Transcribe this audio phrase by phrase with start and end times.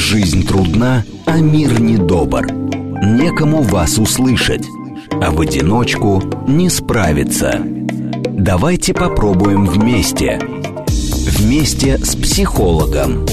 [0.00, 2.50] Жизнь трудна, а мир недобр.
[2.50, 4.66] Некому вас услышать,
[5.12, 7.60] а в одиночку не справиться.
[8.30, 10.40] Давайте попробуем вместе.
[10.88, 13.26] Вместе с психологом.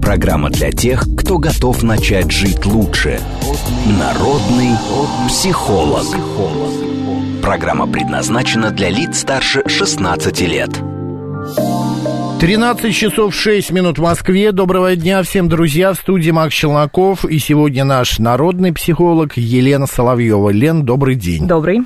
[0.00, 3.20] Программа для тех, кто готов начать жить лучше.
[3.86, 4.76] Народный
[5.28, 6.06] психолог.
[7.42, 10.93] Программа предназначена для лиц старше 16 лет.
[12.40, 14.52] 13 часов 6 минут в Москве.
[14.52, 15.92] Доброго дня всем, друзья.
[15.92, 17.24] В студии Макс Челноков.
[17.24, 20.50] И сегодня наш народный психолог Елена Соловьева.
[20.50, 21.46] Лен, добрый день.
[21.46, 21.80] Добрый.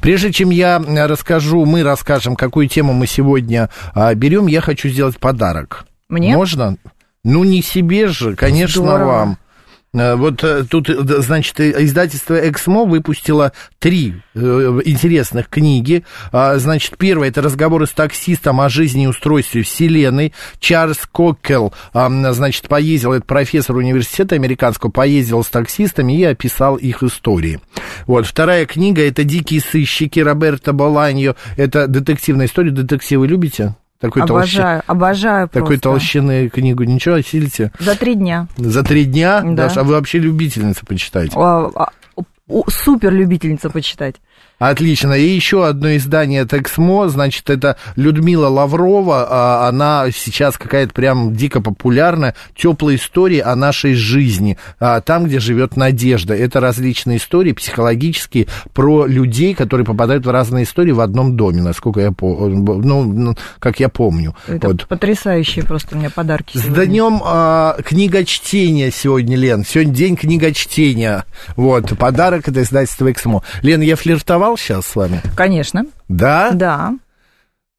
[0.00, 5.18] Прежде чем я расскажу, мы расскажем, какую тему мы сегодня а, берем, я хочу сделать
[5.18, 5.86] подарок.
[6.08, 6.34] Мне?
[6.34, 6.76] Можно?
[7.22, 9.06] Ну, не себе же, конечно, Здорово.
[9.06, 9.38] вам.
[9.92, 16.04] Э, Вот э, тут, э, значит, издательство «Эксмо» выпустило три интересных книги.
[16.32, 20.32] А, Значит, первая– это разговоры с таксистом о жизни и устройстве Вселенной.
[20.60, 27.60] Чарльз Коккел, значит, поездил, это профессор университета американского, поездил с таксистами и описал их истории.
[28.06, 28.26] Вот.
[28.26, 31.34] Вторая книга– это «Дикие сыщики» Роберто Боланьо.
[31.56, 32.70] Это детективная история.
[32.70, 33.74] Детективы любите?
[34.00, 35.82] Такой обожаю, обожаю Такой просто.
[35.82, 36.84] толщины книгу.
[36.84, 37.70] Ничего, осилите?
[37.78, 38.46] За три дня.
[38.56, 39.42] За три дня?
[39.44, 39.64] Да.
[39.68, 41.32] Даша, а вы вообще любительница почитать?
[41.34, 41.72] А, у-
[42.68, 44.16] супер любительница почитать.
[44.60, 45.14] Отлично.
[45.14, 51.62] И еще одно издание Тексмо, значит, это Людмила Лаврова, а, она сейчас какая-то прям дико
[51.62, 56.34] популярная, теплая история о нашей жизни, а, там, где живет надежда.
[56.34, 62.00] Это различные истории психологические про людей, которые попадают в разные истории в одном доме, насколько
[62.00, 64.36] я помню, ну, ну, как я помню.
[64.46, 64.86] Это Вот.
[64.88, 66.58] потрясающие просто у меня подарки.
[66.58, 66.84] С сегодня.
[66.84, 69.64] днем а, книгочтения сегодня, Лен.
[69.64, 71.24] Сегодня день книгочтения.
[71.56, 73.42] Вот, подарок это издательство «Эксмо».
[73.62, 75.20] Лен, я флиртовал сейчас с вами?
[75.36, 76.50] Конечно, Да?
[76.52, 76.94] да.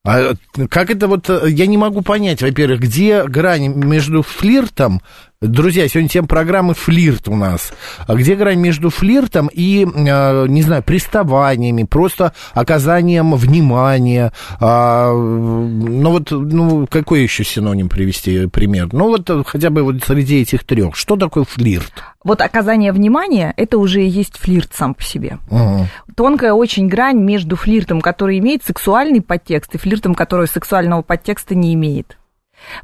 [0.04, 0.34] А
[0.70, 5.00] как это вот, э, я не могу понять, во-первых, где грань между флиртом,
[5.42, 7.72] друзья, сегодня тема программы «Флирт» у нас,
[8.08, 16.10] а где грань между флиртом и, э, не знаю, приставаниями, просто оказанием внимания, а, ну
[16.10, 18.90] вот, ну, какой еще синоним привести пример?
[18.92, 21.94] Ну вот э, хотя бы вот среди этих трех, что такое флирт?
[22.24, 25.40] Вот оказание внимания– это уже и есть флирт сам по себе.
[25.50, 25.88] Мгм.
[26.16, 31.74] Тонкая очень грань между флиртом, который имеет сексуальный подтекст, и флиртом, который сексуального подтекста не
[31.74, 32.18] имеет.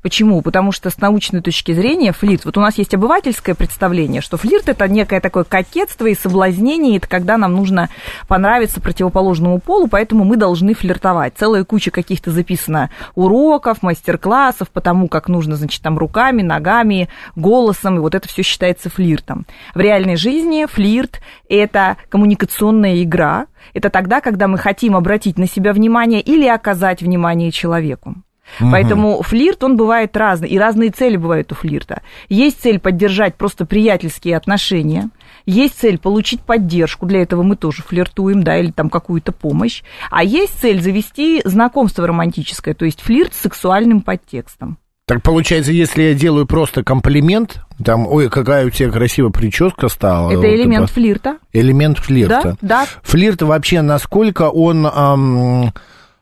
[0.01, 0.41] Почему?
[0.41, 4.69] Потому что с научной точки зрения флирт, вот у нас есть обывательское представление, что флирт
[4.69, 7.89] это некое такое кокетство и соблазнение, это когда нам нужно
[8.27, 11.33] понравиться противоположному полу, поэтому мы должны флиртовать.
[11.37, 17.97] Целая куча каких-то записано уроков, мастер-классов по тому, как нужно, значит, там руками, ногами, голосом,
[17.97, 19.45] и вот это все считается флиртом.
[19.73, 25.73] В реальной жизни флирт это коммуникационная игра, это тогда, когда мы хотим обратить на себя
[25.73, 28.15] внимание или оказать внимание человеку.
[28.59, 32.01] Поэтому флирт, он бывает разный, и разные цели бывают у флирта.
[32.29, 35.09] Есть цель поддержать просто приятельские отношения,
[35.45, 40.23] есть цель получить поддержку, для этого мы тоже флиртуем, да, или там какую-то помощь, а
[40.23, 44.77] есть цель завести знакомство романтическое, то есть флирт с сексуальным подтекстом.
[45.07, 50.31] Так получается, если я делаю просто комплимент, там, ой, какая у тебя красивая прическа стала.
[50.31, 51.37] Это вот элемент это- флирта.
[51.53, 52.57] Элемент флирта.
[52.61, 52.85] Да, да.
[53.03, 55.71] Флирт вообще, насколько он, ам,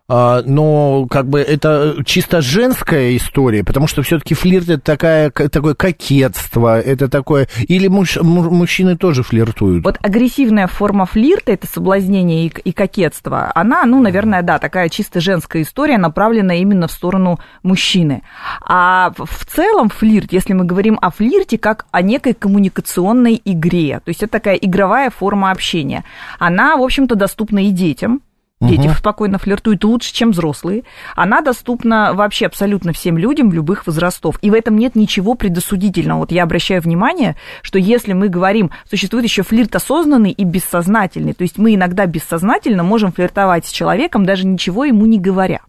[0.07, 5.73] а, ну, как бы это чисто женская история, потому что все-таки флирт это такая, такое
[5.73, 7.47] кокетство, это такое...
[7.67, 9.83] Или муж- му- мужчины тоже флиртуют?
[9.83, 15.21] Вот агрессивная форма флирта, это соблазнение и, и кокетство, она, ну, наверное, да, такая чисто
[15.21, 18.21] женская история, направленная именно в сторону мужчины.
[18.61, 24.09] А в целом флирт, если мы говорим о флирте как о некой коммуникационной игре, то
[24.09, 26.03] есть это такая игровая форма общения,
[26.37, 28.21] она, в общем-то, доступна и детям,
[28.67, 30.83] Дети спокойно флиртуют лучше, чем взрослые.
[31.15, 34.37] Она доступна вообще абсолютно всем людям любых возрастов.
[34.41, 36.19] И в этом нет ничего предосудительного.
[36.19, 41.33] Вот я обращаю внимание, что если мы говорим, существует еще флирт осознанный и бессознательный.
[41.33, 45.61] То есть мы иногда бессознательно можем флиртовать с человеком, даже ничего ему не говоря.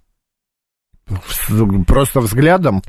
[1.87, 2.83] Просто взглядом?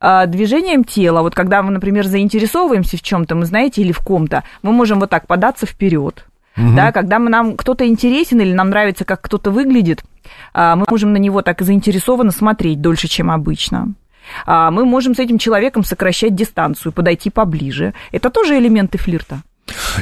[0.00, 4.44] А, движением тела, вот когда мы, например, заинтересовываемся в чем-то, мы знаете, или в ком-то,
[4.62, 6.26] мы можем вот так податься вперед.
[6.56, 10.04] Да, когда мы, нам кто-то интересен или нам нравится, как кто-то выглядит,
[10.52, 13.94] а, мы можем на него так заинтересованно смотреть дольше, чем обычно.
[14.46, 17.92] А, Мы можем с этим человеком сокращать дистанцию, подойти поближе.
[18.12, 19.42] Это тоже элементы флирта.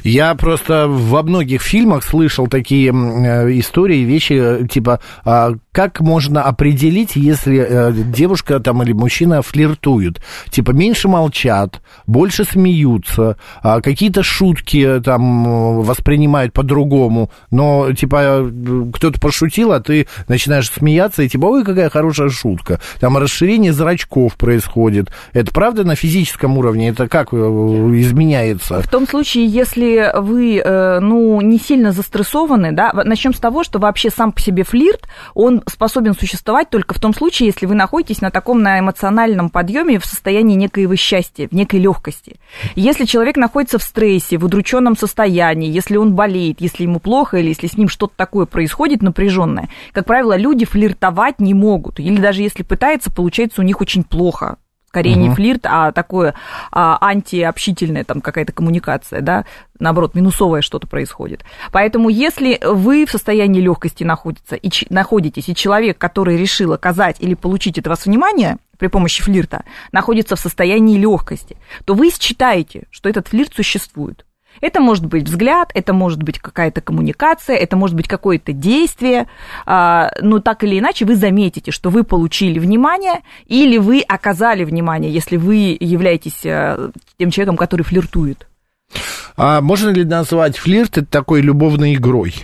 [0.04, 7.16] Я просто во многих фильмах слышал такие э, истории, вещи, типа, э, как можно определить,
[7.16, 10.20] если э, девушка там или мужчина флиртуют?
[10.50, 18.50] Типа, меньше молчат, больше смеются, э, какие-то шутки там воспринимают по-другому, но, типа,
[18.94, 22.80] кто-то пошутил, а ты начинаешь смеяться, и типа, ой, какая хорошая шутка.
[23.00, 25.12] Там расширение зрачков происходит.
[25.32, 26.88] Это правда на физическом уровне?
[26.88, 28.80] Это как э, изменяется?
[28.80, 33.78] В том случае, если вы, э, ну, не сильно застрессованы, да, начнем с того, что
[33.78, 38.22] вообще сам по себе флирт, он способен существовать только в том случае, если вы находитесь
[38.22, 42.36] на таком на эмоциональном подъеме в состоянии некоего счастья, в некой легкости.
[42.74, 47.48] Если человек находится в стрессе, в удрученном состоянии, если он болеет, если ему плохо или
[47.48, 52.00] если с ним что-то такое происходит напряженное, как правило, люди флиртовать не могут.
[52.00, 54.56] Или даже если пытаются, получается у них очень плохо
[54.92, 55.20] скорее угу.
[55.20, 56.34] не флирт, а такое
[56.70, 59.46] а, антиобщительная там какая-то коммуникация, да,
[59.78, 61.46] наоборот, минусовое что-то происходит.
[61.72, 67.32] Поэтому если вы в состоянии легкости находится, и, находитесь, и человек, который решил оказать или
[67.32, 71.56] получить от вас внимание при помощи флирта, находится в состоянии легкости,
[71.86, 74.26] то вы считаете, что этот флирт существует.
[74.60, 79.26] Это может быть взгляд, это может быть какая-то коммуникация, это может быть какое-то действие,
[79.66, 85.12] а, но так или иначе вы заметите, что вы получили внимание или вы оказали внимание,
[85.12, 88.46] если вы являетесь э, тем человеком, который флиртует.
[89.36, 92.34] А можно ли назвать флирт это такой любовной игрой?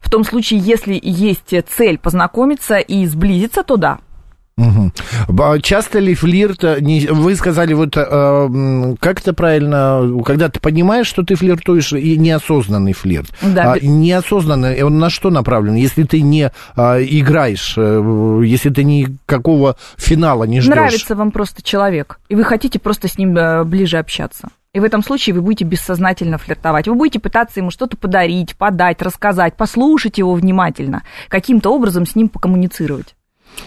[0.00, 3.98] В том случае, если есть цель познакомиться и сблизиться, то да.
[4.60, 5.60] Угу.
[5.62, 6.80] Часто ли флирт, э,
[7.10, 12.92] вы сказали, вот э, как это правильно, когда ты понимаешь, что ты флиртуешь, и неосознанный
[12.92, 13.30] флирт.
[13.40, 13.72] Да.
[13.72, 15.74] А, неосознанный, он на что направлен?
[15.74, 20.74] Если ты не а, играешь, э, если ты никакого финала не ждешь.
[20.74, 23.34] Нравится вам просто человек, и вы хотите просто с ним
[23.66, 24.48] ближе общаться.
[24.72, 26.86] И в этом случае вы будете бессознательно флиртовать.
[26.86, 32.28] Вы будете пытаться ему что-то подарить, подать, рассказать, послушать его внимательно, каким-то образом с ним
[32.28, 33.16] покоммуницировать.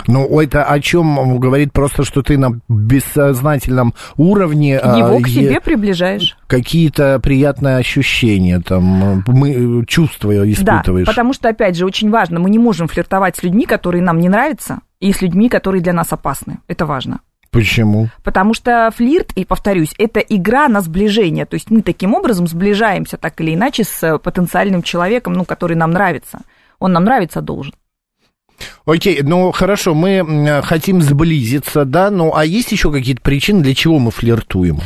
[0.08, 4.80] Ну, это о чем говорит просто, что ты на бессознательном уровне...
[4.80, 6.38] А, Его к себе приближаешь.
[6.48, 11.06] Какие-то приятные ощущения, там, мы, чувства испытываешь.
[11.06, 14.20] Да, потому что, опять же, очень важно, мы не можем флиртовать с людьми, которые нам
[14.20, 16.60] не нравятся, и с людьми, которые для нас опасны.
[16.68, 17.20] Это важно.
[17.52, 18.10] Почему?
[18.24, 21.46] Потому что флирт, и повторюсь, это игра на сближение.
[21.46, 25.92] То есть мы таким образом сближаемся так или иначе с потенциальным человеком, ну, который нам
[25.92, 26.40] нравится.
[26.80, 27.74] Он нам нравится должен.
[28.86, 34.00] Окей, ну хорошо, мы хотим сблизиться, да, ну а есть еще какие-то причины, для чего
[34.00, 34.80] мы флиртуем?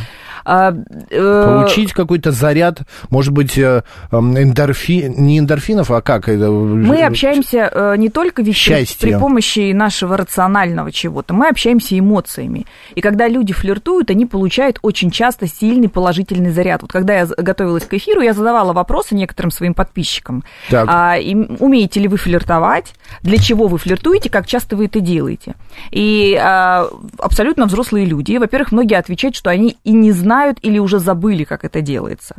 [0.49, 0.73] А,
[1.09, 1.43] э...
[1.45, 2.79] Получить какой-то заряд,
[3.09, 5.13] может быть, э, эндорфи...
[5.17, 6.27] не эндорфинов, а как?
[6.27, 12.65] Мы общаемся э, не только вещи при помощи нашего рационального чего-то, мы общаемся эмоциями.
[12.95, 16.81] И когда люди флиртуют, они получают очень часто сильный положительный заряд.
[16.81, 20.45] Вот когда я готовилась к эфиру, я задавала вопросы некоторым своим подписчикам.
[20.69, 20.87] Так.
[20.89, 22.93] А, и, умеете ли вы флиртовать?
[23.21, 24.29] Для чего вы флиртуете?
[24.29, 25.55] Как часто вы это делаете?
[25.91, 26.87] И а,
[27.19, 31.43] абсолютно взрослые люди, во-первых, многие отвечают, что они и не знают, знают или уже забыли,
[31.43, 32.35] как это делается.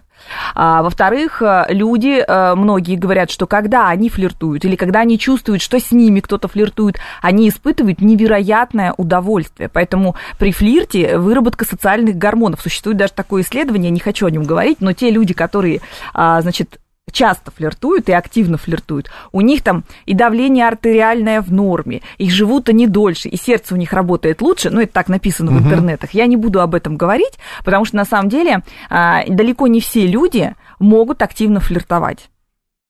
[0.54, 5.62] А, во-вторых, э, люди, э, многие говорят, что когда они флиртуют или когда они чувствуют,
[5.62, 9.68] что с ними кто-то флиртует, они испытывают невероятное удовольствие.
[9.68, 12.60] Поэтому при флирте выработка социальных гормонов.
[12.60, 15.80] Существует даже такое исследование, не хочу о нем говорить, но те люди, которые,
[16.14, 16.78] а, значит,
[17.12, 22.68] часто флиртуют и активно флиртуют, у них там и давление артериальное в норме, их живут
[22.68, 25.60] они дольше, и сердце у них работает лучше, ну, это так написано угу.
[25.60, 26.10] в интернетах.
[26.12, 30.06] Я не буду об этом говорить, потому что на самом деле а, далеко не все
[30.06, 32.30] люди могут активно флиртовать.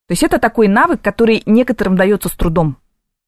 [0.08, 2.78] То есть это такой навык, который некоторым дается с трудом.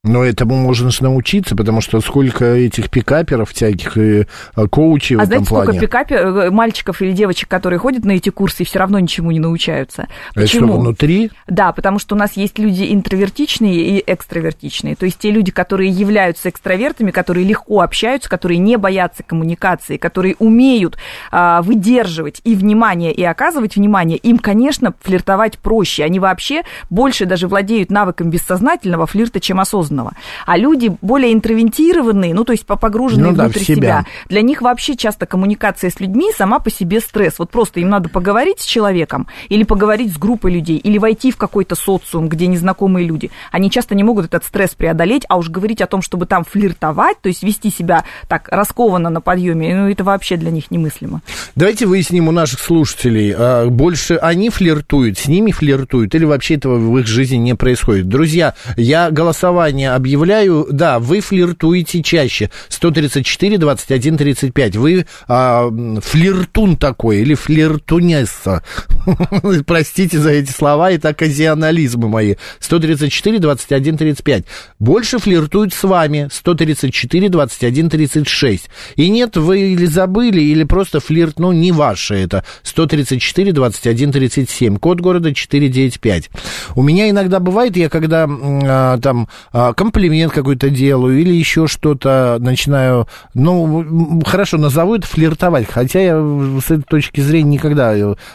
[0.03, 4.27] Но этому можно же научиться, потому что сколько этих пикаперов всяких и
[4.57, 5.65] э, коучей а в этом знаете, плане.
[5.65, 9.31] сколько пикапер, э, мальчиков или девочек, которые ходят на эти курсы и все равно ничему
[9.31, 10.09] не научаются?
[10.35, 10.65] Почему?
[10.65, 11.31] Это что, внутри?
[11.49, 14.97] Да, потому что у нас есть люди интровертичные и экстравертичные.
[14.97, 20.35] То есть те люди, которые являются экстравертами, которые легко общаются, которые не боятся коммуникации, которые
[20.39, 20.97] умеют
[21.31, 26.05] а, выдерживать и внимание, и оказывать внимание, им, конечно, флиртовать проще.
[26.05, 30.13] Они вообще больше даже владеют навыком бессознательного флирта, чем осознанного осознанного.
[30.47, 33.75] А люди более интровентированные, ну, то есть погруженные ну, да, внутрь себя.
[33.75, 37.39] себя, для них вообще часто коммуникация с людьми сама по себе стресс.
[37.39, 41.37] Вот просто им надо поговорить с человеком или поговорить с группой людей, или войти в
[41.37, 43.31] какой-то социум, где незнакомые люди.
[43.51, 47.21] Они часто не могут этот стресс преодолеть, а уж говорить о том, чтобы там флиртовать,
[47.21, 51.23] то есть вести себя так раскованно на подъеме, ну, это вообще для них немыслимо.
[51.55, 56.77] Давайте выясним у наших слушателей, а больше они флиртуют, с ними флиртуют, или вообще этого
[56.77, 58.09] в их жизни не происходит.
[58.09, 62.51] Друзья, я голосование заранее объявляю, да, вы флиртуете чаще.
[62.69, 64.77] 134, 21, 35.
[64.77, 65.71] Вы а,
[66.01, 68.63] флиртун такой или флиртунесса.
[69.67, 72.35] Простите за эти слова, это оказионализмы мои.
[72.61, 74.45] 134, 21, 35.
[74.79, 76.29] Больше флиртуют с вами.
[76.31, 78.71] 134, 21, 36.
[78.97, 82.45] И нет, вы или забыли, или просто флирт, ну, не ваше это.
[82.63, 84.77] 134, 21, 37.
[84.77, 86.31] Код города 495.
[86.75, 89.29] У меня иногда бывает, я когда а, там
[89.71, 96.61] а, комплимент какой-то делаю или еще что-то начинаю, ну, хорошо, назову это флиртовать, хотя я
[96.61, 97.95] с этой точки зрения никогда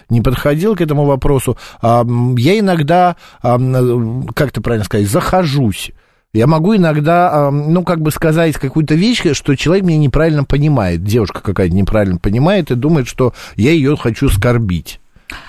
[0.09, 1.57] не подходил к этому вопросу.
[1.81, 2.05] А,
[2.37, 3.59] я иногда, а,
[4.33, 5.91] как это правильно сказать, захожусь.
[6.33, 11.39] Я могу иногда, ну, как бы сказать какую-то вещь, что человек меня неправильно понимает, девушка
[11.39, 14.99] какая-то неправильно понимает и думает, что я ее хочу скорбить.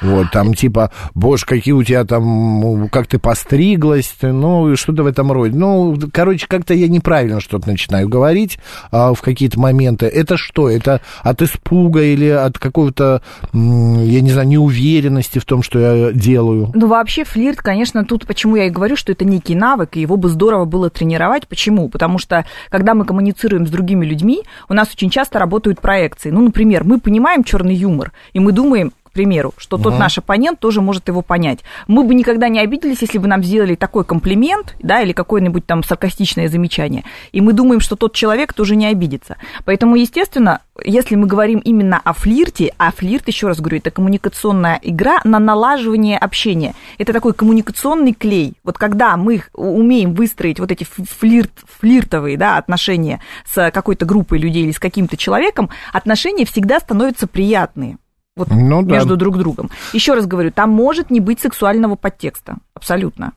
[0.00, 5.06] Вот, там типа, боже, какие у тебя там, как ты постриглась, ты, ну, что-то в
[5.06, 5.56] этом роде.
[5.56, 8.59] Ну, короче, как-то я неправильно что-то начинаю говорить
[8.90, 10.06] а, в какие-то моменты.
[10.06, 10.71] Это что?
[10.71, 16.71] Это от испуга или от какого-то, я не знаю, неуверенности в том, что я делаю?
[16.75, 20.16] Ну, вообще флирт, конечно, тут почему я и говорю, что это некий навык, и его
[20.16, 21.49] бы здорово было тренировать.
[21.49, 21.88] Почему?
[21.88, 26.30] Потому что, когда мы коммуницируем с другими людьми, у нас очень часто работают проекции.
[26.30, 30.83] Ну, например, мы понимаем черный юмор, и мы думаем, примеру, что тот наш оппонент тоже
[30.83, 31.61] может его понять.
[31.87, 35.83] Мы бы никогда не обиделись, если бы нам сделали такой комплимент, да, или какое-нибудь там
[35.83, 39.39] саркастичное замечание, и мы думаем, что тот человек тоже не обидится.
[39.65, 44.79] Поэтому, естественно, если мы говорим именно о флирте, а флирт, еще раз говорю, это коммуникационная
[44.83, 46.75] игра на налаживание общения.
[46.99, 48.53] Это такой коммуникационный клей.
[48.65, 54.65] Вот когда мы умеем выстроить вот эти флирт, флиртовые да, отношения с какой-то группой людей
[54.65, 57.97] или с каким-то человеком, отношения всегда становятся приятные
[58.37, 59.16] вот ну, между да.
[59.16, 59.71] друг другом.
[59.93, 63.33] Еще раз говорю, там может не быть сексуального подтекста, абсолютно.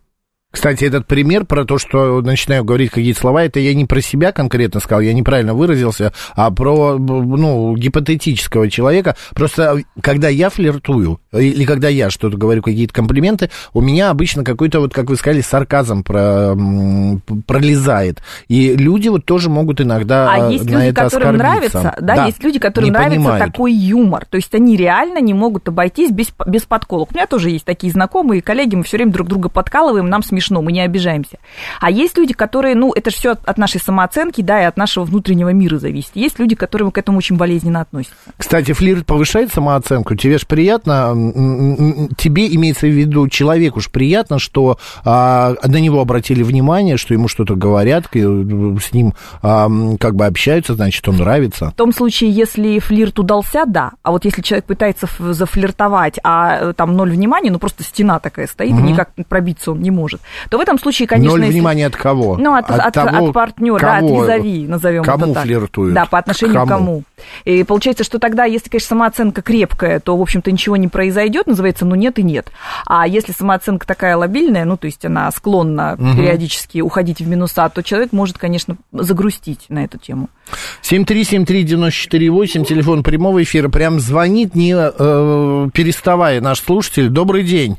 [0.52, 4.32] Кстати, этот пример про то, что начинаю говорить какие-то слова, это я не про себя
[4.32, 9.16] конкретно сказал, я неправильно выразился, а про, ну, гипотетического человека.
[9.36, 14.80] Просто, когда я флиртую, или когда я что-то говорю, какие-то комплименты, у меня обычно какой-то,
[14.80, 16.56] вот, как вы сказали, сарказм про,
[17.46, 18.24] пролезает.
[18.48, 22.58] И люди вот тоже могут иногда А есть люди, которым нравится, да, да, есть люди,
[22.58, 23.46] которым нравится понимают.
[23.46, 24.26] такой юмор.
[24.26, 27.12] То есть они реально не могут обойтись без, без подколок.
[27.12, 30.39] У меня тоже есть такие знакомые, коллеги, мы все время друг друга подкалываем, нам смешно
[30.40, 31.38] смешно, мы не обижаемся.
[31.82, 35.04] А есть люди, которые, ну, это же все от, нашей самооценки, да, и от нашего
[35.04, 36.12] внутреннего мира зависит.
[36.14, 38.16] Есть люди, которые к этому очень болезненно относятся.
[38.38, 40.16] Кстати, флирт повышает самооценку.
[40.16, 41.14] Тебе же приятно,
[42.18, 47.28] тебе имеется в виду человеку же приятно, что а, на него обратили внимание, что ему
[47.28, 49.70] что-то говорят, с ним а,
[50.00, 51.72] как бы общаются, значит, он нравится.
[51.72, 53.92] В том случае, если флирт удался, да.
[54.04, 58.74] А вот если человек пытается зафлиртовать, а там ноль внимания, ну просто стена такая стоит,
[58.74, 58.82] угу.
[58.82, 61.32] никак пробиться он не может то в этом случае, конечно...
[61.32, 61.54] Ноль если...
[61.54, 62.38] внимания от кого?
[62.38, 65.44] Ну, от, от, от, того, от партнера, да, от визави, назовем кому это так.
[65.44, 65.94] флиртуют?
[65.94, 66.70] Да, по отношению к кому.
[66.70, 67.04] кому.
[67.46, 71.86] И получается, что тогда, если, конечно, самооценка крепкая, то, в общем-то, ничего не произойдет, называется,
[71.86, 72.52] ну, нет и нет.
[72.86, 76.16] А если самооценка такая лобильная, ну, то есть она склонна угу.
[76.16, 80.30] периодически уходить в минуса, то человек может, конечно, загрустить на эту тему.
[80.84, 87.10] 7373948, телефон прямого эфира, прям звонит, не э, переставая наш слушатель.
[87.10, 87.78] Добрый день.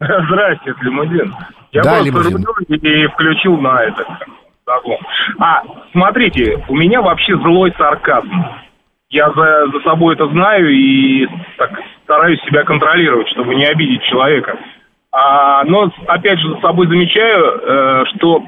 [0.28, 1.34] Здрасте, Лимузин.
[1.72, 4.18] Я да, просто рулю и включил на это.
[5.38, 8.30] А, смотрите, у меня вообще злой сарказм.
[9.10, 11.26] Я за, за собой это знаю и
[11.58, 14.58] так стараюсь себя контролировать, чтобы не обидеть человека.
[15.12, 18.42] А, но, опять же, за собой замечаю, э, что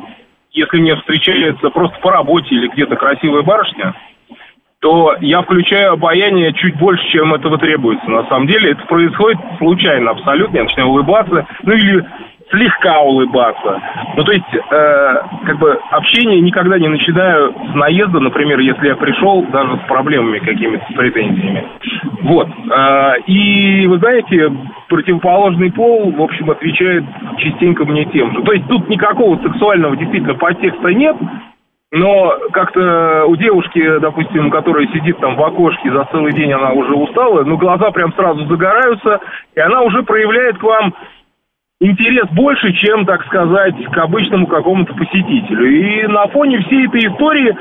[0.52, 3.94] если мне встречается просто по работе или где-то красивая барышня,
[4.82, 8.10] то я включаю обаяние чуть больше, чем этого требуется.
[8.10, 10.56] На самом деле это происходит случайно абсолютно.
[10.56, 12.04] Я начинаю улыбаться, ну или
[12.50, 13.80] слегка улыбаться.
[14.16, 15.14] Ну, то есть, э,
[15.46, 20.38] как бы, общение никогда не начинаю с наезда, например, если я пришел даже с проблемами
[20.38, 21.64] какими-то, с претензиями.
[22.22, 22.48] Вот.
[22.70, 24.52] Э, и, вы знаете,
[24.88, 27.04] противоположный пол, в общем, отвечает
[27.38, 28.42] частенько мне тем же.
[28.42, 31.16] То есть, тут никакого сексуального действительно подтекста нет,
[31.92, 36.94] но как-то у девушки, допустим, которая сидит там в окошке за целый день, она уже
[36.94, 39.20] устала, но глаза прям сразу загораются,
[39.54, 40.94] и она уже проявляет к вам
[41.80, 45.66] интерес больше, чем, так сказать, к обычному какому-то посетителю.
[45.66, 47.56] И на фоне всей этой истории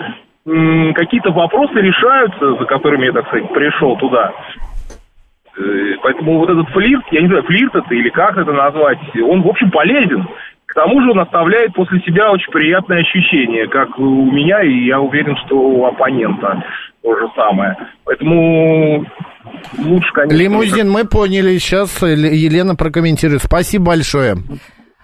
[0.94, 4.32] какие-то вопросы решаются, за которыми я, так сказать, пришел туда.
[5.58, 9.42] Э, поэтому вот этот флирт, я не знаю, флирт это или как это назвать, он,
[9.42, 10.26] в общем, полезен.
[10.72, 15.02] К тому же он оставляет после себя очень приятное ощущение, как у меня, и я
[15.02, 16.64] уверен, что у оппонента
[17.04, 17.76] то же самое.
[18.06, 19.06] Поэтому
[19.78, 20.38] лучше, конечно...
[20.38, 21.58] Лимузин, мы поняли.
[21.58, 23.42] Сейчас Елена прокомментирует.
[23.42, 24.36] Спасибо большое.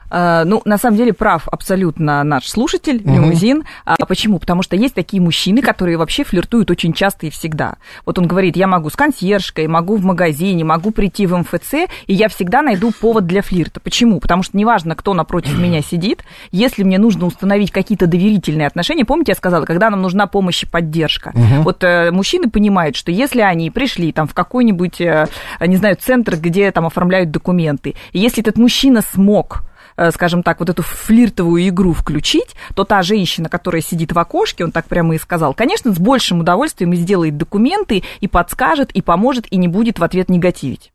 [0.09, 3.59] А, ну, на самом деле прав абсолютно наш слушатель, лимузин.
[3.59, 3.65] Угу.
[3.85, 4.39] А почему?
[4.39, 7.75] Потому что есть такие мужчины, которые вообще флиртуют очень часто и всегда.
[8.05, 11.73] Вот он говорит, я могу с консьержкой, могу в магазине, могу прийти в МФЦ,
[12.07, 13.79] и я всегда найду повод для флирта.
[13.79, 14.19] Почему?
[14.19, 19.31] Потому что неважно, кто напротив меня сидит, если мне нужно установить какие-то доверительные отношения, помните,
[19.31, 21.31] я сказала, когда нам нужна помощь и поддержка.
[21.33, 21.63] Угу.
[21.63, 25.27] Вот э, мужчины понимают, что если они пришли там в какой-нибудь, э,
[25.65, 29.66] не знаю, центр, где там оформляют документы, и если этот мужчина смог Э,
[30.11, 34.71] скажем так, вот эту флиртовую игру включить, то та женщина, которая сидит в окошке, он
[34.71, 39.51] так прямо и сказал, конечно, с большим удовольствием и сделает документы, и подскажет, и поможет,
[39.51, 40.91] и не будет в ответ негативить.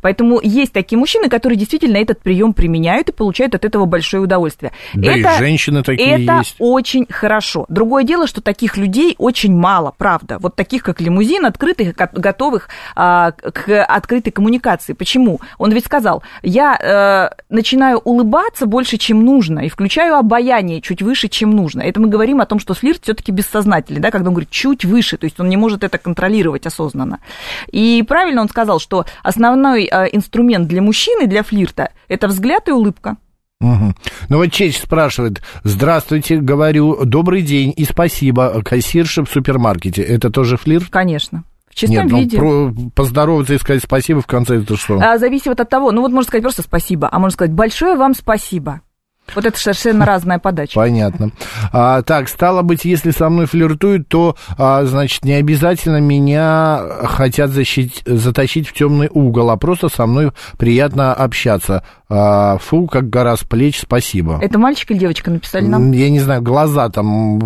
[0.00, 4.72] Поэтому есть такие мужчины, которые действительно этот прием применяют и получают от этого большое удовольствие.
[4.94, 6.56] Да это, и женщины такие это есть.
[6.58, 7.66] очень хорошо.
[7.68, 10.38] Другое дело, что таких людей очень мало, правда.
[10.38, 14.92] Вот таких, как лимузин, открытых, готовых а, к открытой коммуникации.
[14.92, 15.40] Почему?
[15.58, 21.28] Он ведь сказал, я э, начинаю улыбаться больше, чем нужно, и включаю обаяние чуть выше,
[21.28, 21.82] чем нужно.
[21.82, 25.16] Это мы говорим о том, что флирт все-таки бессознательный, да, когда он говорит чуть выше,
[25.16, 27.20] то есть он не может это контролировать осознанно.
[27.70, 32.68] И правильно он сказал, что основной основной э, инструмент для мужчины, для флирта, это взгляд
[32.68, 33.16] и улыбка.
[33.60, 33.94] Угу.
[34.28, 40.56] Ну вот Чеч спрашивает, здравствуйте, говорю, добрый день и спасибо, кассирша в супермаркете, это тоже
[40.56, 40.88] флирт?
[40.90, 41.44] Конечно.
[41.70, 42.36] В чистом Нет, ну, виде.
[42.36, 44.98] Про, поздороваться и сказать спасибо в конце это что?
[45.00, 48.14] А, зависит от того, ну вот можно сказать просто спасибо, а можно сказать большое вам
[48.14, 48.82] спасибо.
[49.34, 50.74] Вот это совершенно разная подача.
[50.74, 51.30] Понятно.
[51.72, 57.50] А, так, стало быть, если со мной флиртуют, то, а, значит, не обязательно меня хотят
[57.50, 61.84] защитить, затащить в темный угол, а просто со мной приятно общаться.
[62.10, 64.38] А, фу, как гора с плеч, спасибо.
[64.42, 65.90] Это мальчик или девочка написали нам?
[65.92, 67.38] Я не знаю, глаза там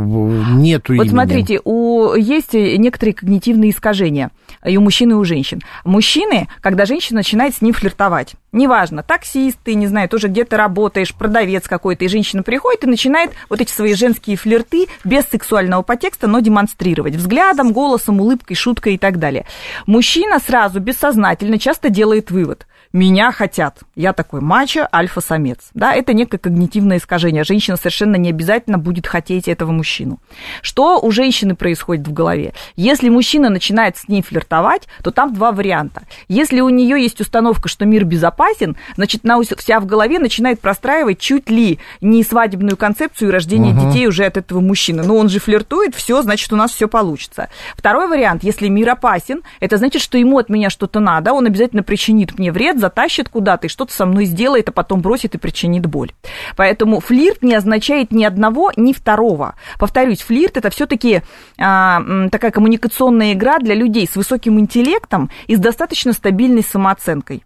[0.60, 1.08] нету Вот имени.
[1.08, 4.32] смотрите, у, есть некоторые когнитивные искажения
[4.64, 5.60] и у мужчин, и у женщин.
[5.84, 11.14] Мужчины, когда женщина начинает с ним флиртовать, неважно, таксист ты, не знаю, тоже где-то работаешь,
[11.14, 16.26] продавец какой-то, и женщина приходит и начинает вот эти свои женские флирты без сексуального подтекста,
[16.26, 19.46] но демонстрировать взглядом, голосом, улыбкой, шуткой и так далее.
[19.86, 23.80] Мужчина сразу бессознательно часто делает вывод– меня хотят.
[23.94, 25.70] Я такой мачо, альфа-самец.
[25.74, 27.44] Да, это некое когнитивное искажение.
[27.44, 30.20] Женщина совершенно не обязательно будет хотеть этого мужчину.
[30.62, 32.54] Что у женщины происходит в голове?
[32.76, 36.02] Если мужчина начинает с ней флиртовать, то там два варианта.
[36.28, 41.18] Если у нее есть установка, что мир безопасен, значит, она вся в голове начинает простраивать
[41.18, 43.88] чуть ли не свадебную концепцию рождения угу.
[43.88, 45.02] детей уже от этого мужчины.
[45.02, 47.48] Но он же флиртует, все, значит, у нас все получится.
[47.76, 51.82] Второй вариант, если мир опасен, это значит, что ему от меня что-то надо, он обязательно
[51.82, 55.86] причинит мне вред, затащит куда-то и что-то со мной сделает, а потом бросит и причинит
[55.86, 56.12] боль.
[56.56, 59.54] Поэтому флирт не означает ни одного, ни второго.
[59.78, 61.22] Повторюсь, флирт это все-таки
[61.58, 67.42] а, такая коммуникационная игра для людей с высоким интеллектом и с достаточно стабильной самооценкой.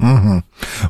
[0.00, 0.42] Угу.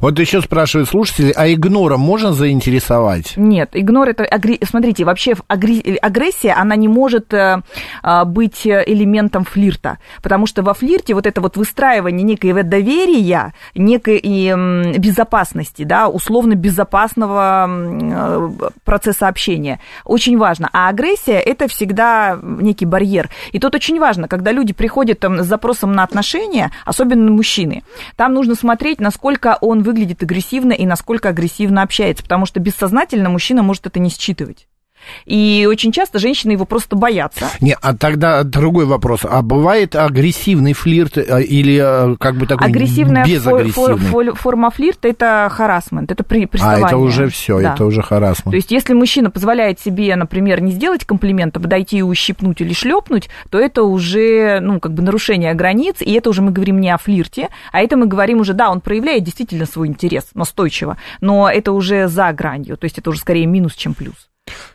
[0.02, 3.38] Вот еще спрашивают слушатели, а игнором можно заинтересовать?
[3.38, 4.28] Нет, игнор это,
[4.68, 7.62] смотрите, вообще агрессия, она не может э,
[8.02, 14.18] а, быть элементом флирта, потому что во флирте вот это вот выстраивание некоего доверия, некой
[14.98, 18.50] безопасности, да, условно безопасного э,
[18.84, 20.68] процесса общения, очень важно.
[20.74, 23.30] А агрессия это всегда некий барьер.
[23.52, 27.84] И тут очень важно, когда люди приходят там, с запросом на отношения, особенно мужчины,
[28.16, 33.30] там нужно смотреть посмотреть, насколько он выглядит агрессивно и насколько агрессивно общается, потому что бессознательно
[33.30, 34.67] мужчина может это не считывать.
[35.26, 37.48] И очень часто женщины его просто боятся.
[37.60, 39.20] Не, а тогда другой вопрос.
[39.24, 43.72] А бывает агрессивный флирт э, или э, как бы такой Агрессивная безагрессивный?
[43.72, 46.84] Фор, фор, форма флирта– это харасмент, это при, приставание.
[46.84, 47.74] А, это уже все, да.
[47.74, 48.50] это уже харасмент.
[48.50, 52.72] То есть если мужчина позволяет себе, например, не сделать комплимент, а подойти и ущипнуть или
[52.72, 56.90] шлепнуть, то это уже, ну, как бы нарушение границ, и это уже мы говорим не
[56.90, 61.50] о флирте, а это мы говорим уже, да, он проявляет действительно свой интерес настойчиво, но
[61.50, 64.28] это уже за гранью, то есть это уже скорее минус, чем плюс.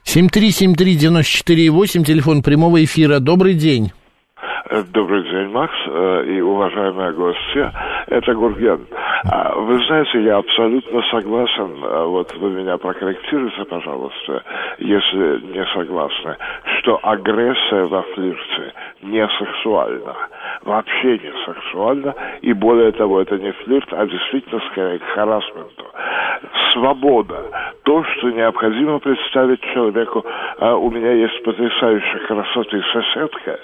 [0.05, 3.19] 7373948, телефон прямого эфира.
[3.19, 3.91] Добрый день.
[4.69, 7.69] Э, добрый день, Макс э, и уважаемые гости.
[8.07, 8.87] Это Гурген.
[9.29, 14.41] А, вы знаете, я абсолютно согласен, э, вот вы меня прокорректируйте, пожалуйста,
[14.77, 16.37] если не согласны,
[16.79, 20.15] что агрессия во флирте не сексуальна.
[20.63, 22.13] Вообще не сексуальна.
[22.41, 25.85] И более того, это не флирт, а действительно скорее к харасменту.
[26.71, 27.71] Свобода.
[27.83, 30.25] То, что необходимо представить человеку.
[30.59, 33.59] А у меня есть потрясающая красоты соседка.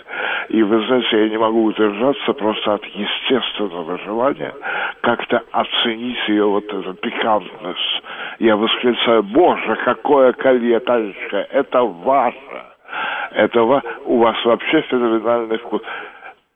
[0.49, 4.54] И вы знаете, я не могу удержаться просто от естественного желания
[5.02, 8.02] как-то оценить ее вот эту пикантность.
[8.39, 12.63] Я восклицаю, боже, какое колье, Танечка, это ваше.
[13.32, 15.82] Это у вас вообще феноменальный вкус.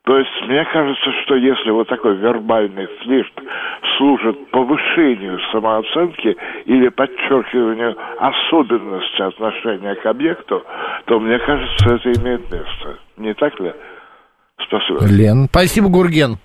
[0.06, 3.32] То есть мне кажется, что если вот такой вербальный флирт
[3.98, 10.64] служит повышению самооценки или подчеркиванию особенности отношения к объекту,
[11.06, 12.98] то мне кажется, это имеет место.
[13.18, 13.72] Не так ли?
[14.68, 15.06] Спасибо.
[15.06, 16.38] Лен, спасибо, Гурген.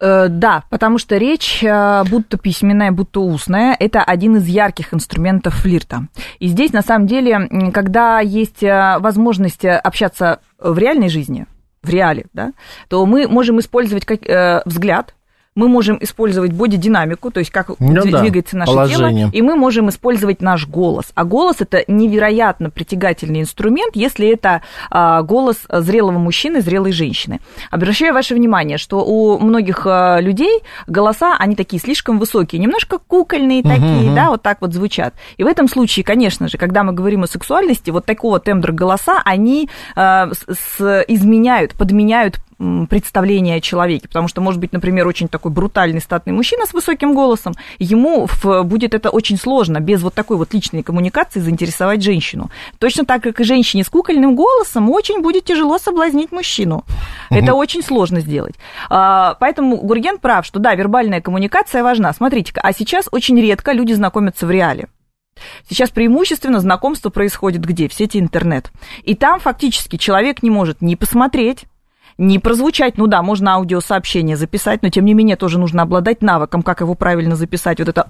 [0.00, 5.54] Э, да, потому что речь, э, будто письменная, будто устная, это один из ярких инструментов
[5.54, 6.08] флирта.
[6.38, 11.46] И здесь, на самом деле, когда есть э, возможность общаться в реальной жизни,
[11.82, 12.52] в реале, да,
[12.88, 15.14] то мы можем использовать как, э, взгляд,
[15.56, 19.26] мы можем использовать бодидинамику, то есть как ну, двигается да, наше положение.
[19.26, 21.12] тело, и мы можем использовать наш голос.
[21.14, 27.38] А голос это невероятно притягательный инструмент, если это а, голос зрелого мужчины, зрелой женщины.
[27.70, 33.60] Обращаю ваше внимание, что у многих а, людей голоса, они такие слишком высокие, немножко кукольные
[33.60, 34.14] угу, такие, угу.
[34.16, 35.14] да, вот так вот звучат.
[35.36, 39.22] И в этом случае, конечно же, когда мы говорим о сексуальности, вот такого тембра голоса,
[39.24, 42.40] они а, с, изменяют, подменяют
[42.88, 47.14] представление о человеке, потому что, может быть, например, очень такой брутальный статный мужчина с высоким
[47.14, 48.28] голосом, ему
[48.64, 52.50] будет это очень сложно без вот такой вот личной коммуникации заинтересовать женщину.
[52.78, 56.84] Точно так, как и женщине с кукольным голосом, очень будет тяжело соблазнить мужчину.
[57.30, 57.38] Угу.
[57.38, 58.54] Это очень сложно сделать.
[58.88, 62.12] А, поэтому Гурген прав, что да, вербальная коммуникация важна.
[62.12, 64.88] Смотрите-ка, а сейчас очень редко люди знакомятся в реале.
[65.68, 67.88] Сейчас преимущественно знакомство происходит где?
[67.88, 68.70] В сети интернет.
[69.02, 71.64] И там фактически человек не может ни посмотреть,
[72.18, 76.62] не прозвучать, ну да, можно аудиосообщение записать, но тем не менее тоже нужно обладать навыком,
[76.62, 77.78] как его правильно записать.
[77.80, 78.06] Вот это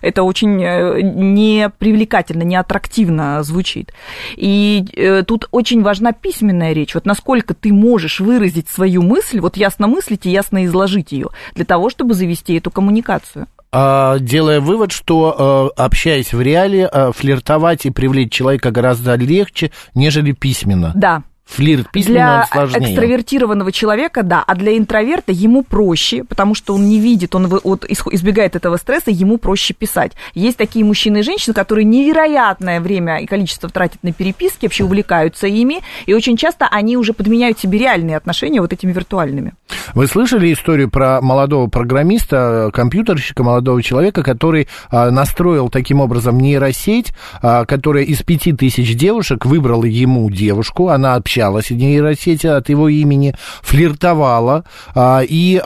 [0.00, 3.92] это очень э, непривлекательно, не аттрактивно звучит.
[4.36, 6.94] И э, тут очень важна письменная речь.
[6.94, 11.64] Вот насколько ты можешь выразить свою мысль, вот ясно мыслить и ясно изложить ее, для
[11.64, 17.90] того, чтобы завести эту коммуникацию а, делая вывод, что э, общаясь в реале, флиртовать и
[17.90, 20.92] привлечь человека гораздо легче, нежели письменно.
[20.94, 21.22] Да,
[21.54, 22.90] Флирт письменно Для сложнее.
[22.90, 27.84] экстравертированного человека, да, а для интроверта ему проще, потому что он не видит, он вот
[27.84, 30.12] избегает этого стресса, ему проще писать.
[30.34, 35.46] Есть такие мужчины и женщины, которые невероятное время и количество тратят на переписки, вообще увлекаются
[35.46, 39.52] ими, и очень часто они уже подменяют себе реальные отношения вот этими виртуальными.
[39.94, 47.12] Вы слышали историю про молодого программиста, компьютерщика, молодого человека, который а, настроил таким образом нейросеть,
[47.42, 52.88] а, которая из пяти тысяч девушек выбрала ему девушку, она общалась в нейросети от его
[52.88, 55.60] имени, флиртовала, а, и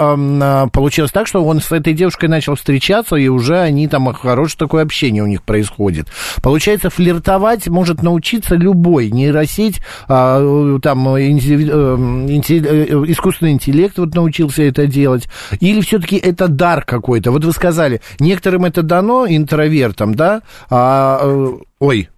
[0.72, 4.82] получилось так, что он с этой девушкой начал встречаться, и уже они там, хорошее такое
[4.82, 6.08] общение у них происходит.
[6.42, 11.30] Получается, флиртовать может научиться любой нейросеть, там, э,
[13.08, 15.28] искусственный интеллект, вот научился это делать,
[15.60, 17.30] или все-таки это дар какой-то?
[17.30, 22.08] Вот вы сказали, некоторым это дано, интровертам, да, а, э, ой,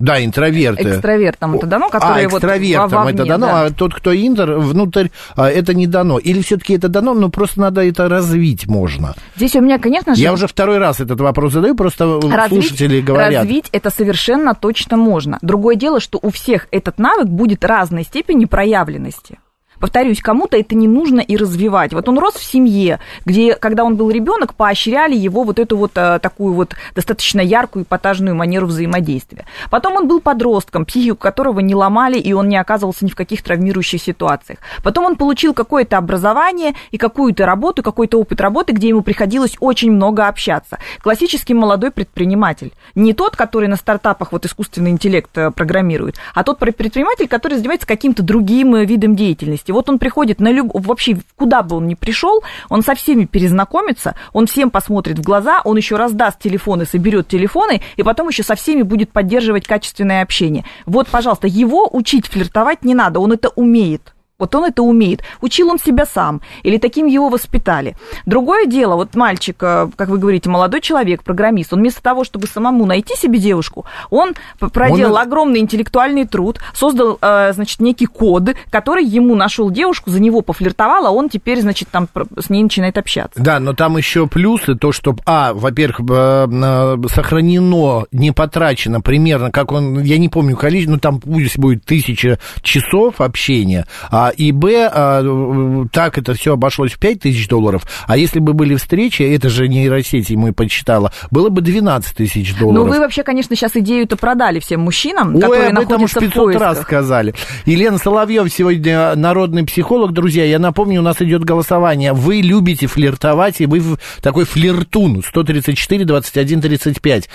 [0.00, 0.82] да, интроверты.
[0.82, 3.62] Экстравертам это дано, которые а, экстравертам вот вовне, это дано, да.
[3.64, 6.18] а тот, кто интер, внутрь, а, это не дано.
[6.18, 9.14] Или все-таки это дано, но просто надо это развить можно.
[9.36, 10.22] Здесь у меня, конечно же...
[10.22, 13.44] Я уже второй раз этот вопрос задаю, просто развить, слушатели говорят.
[13.44, 15.38] Развить это совершенно точно можно.
[15.42, 19.38] Другое дело, что у всех этот навык будет разной степени проявленности.
[19.80, 21.94] Повторюсь, кому-то это не нужно и развивать.
[21.94, 25.92] Вот он рос в семье, где, когда он был ребенок, поощряли его вот эту вот
[25.94, 29.46] э, такую вот достаточно яркую эпатажную манеру взаимодействия.
[29.70, 33.42] Потом он был подростком, психику которого не ломали, и он не оказывался ни в каких
[33.42, 34.58] травмирующих ситуациях.
[34.82, 39.90] Потом он получил какое-то образование и какую-то работу, какой-то опыт работы, где ему приходилось очень
[39.90, 40.78] много общаться.
[41.02, 42.72] Классический молодой предприниматель.
[42.94, 47.86] Не тот, который на стартапах вот искусственный интеллект э, программирует, а тот предприниматель, который занимается
[47.86, 49.72] каким-то другим э, видом деятельности месте.
[49.72, 50.70] Вот он приходит на люб...
[50.74, 55.60] вообще куда бы он ни пришел, он со всеми перезнакомится, он всем посмотрит в глаза,
[55.64, 60.64] он еще раздаст телефоны, соберет телефоны, и потом еще со всеми будет поддерживать качественное общение.
[60.86, 64.14] Вот, пожалуйста, его учить флиртовать не надо, он это умеет.
[64.40, 65.22] Вот он это умеет.
[65.40, 67.96] Учил он себя сам, или таким его воспитали.
[68.26, 72.46] Другое дело, вот мальчик, э, как вы говорите, молодой человек, программист, он вместо того, чтобы
[72.46, 75.20] самому найти себе девушку, он проделал он...
[75.20, 81.06] огромный интеллектуальный труд, создал, э, значит, некий код, который ему нашел девушку, за него пофлиртовал,
[81.06, 83.40] а он теперь, значит, там с ней начинает общаться.
[83.40, 89.72] Да, но там еще плюсы, то, что, а, во-первых, э, сохранено, не потрачено примерно, как
[89.72, 94.88] он, я не помню количество, ну, там пусть будет тысяча часов общения, а и Б,
[94.92, 99.48] а, так это все обошлось в 5 тысяч долларов, а если бы были встречи, это
[99.48, 102.86] же нейросети мы почитала, было бы 12 тысяч долларов.
[102.86, 106.32] Ну, вы вообще, конечно, сейчас идею-то продали всем мужчинам, Ой, которые об этом находятся 500
[106.32, 106.62] в поисках.
[106.62, 107.34] раз сказали.
[107.66, 112.12] Елена Соловьев сегодня народный психолог, друзья, я напомню, у нас идет голосование.
[112.12, 113.82] Вы любите флиртовать, и вы
[114.22, 117.28] такой флиртун, 134, 21, 35.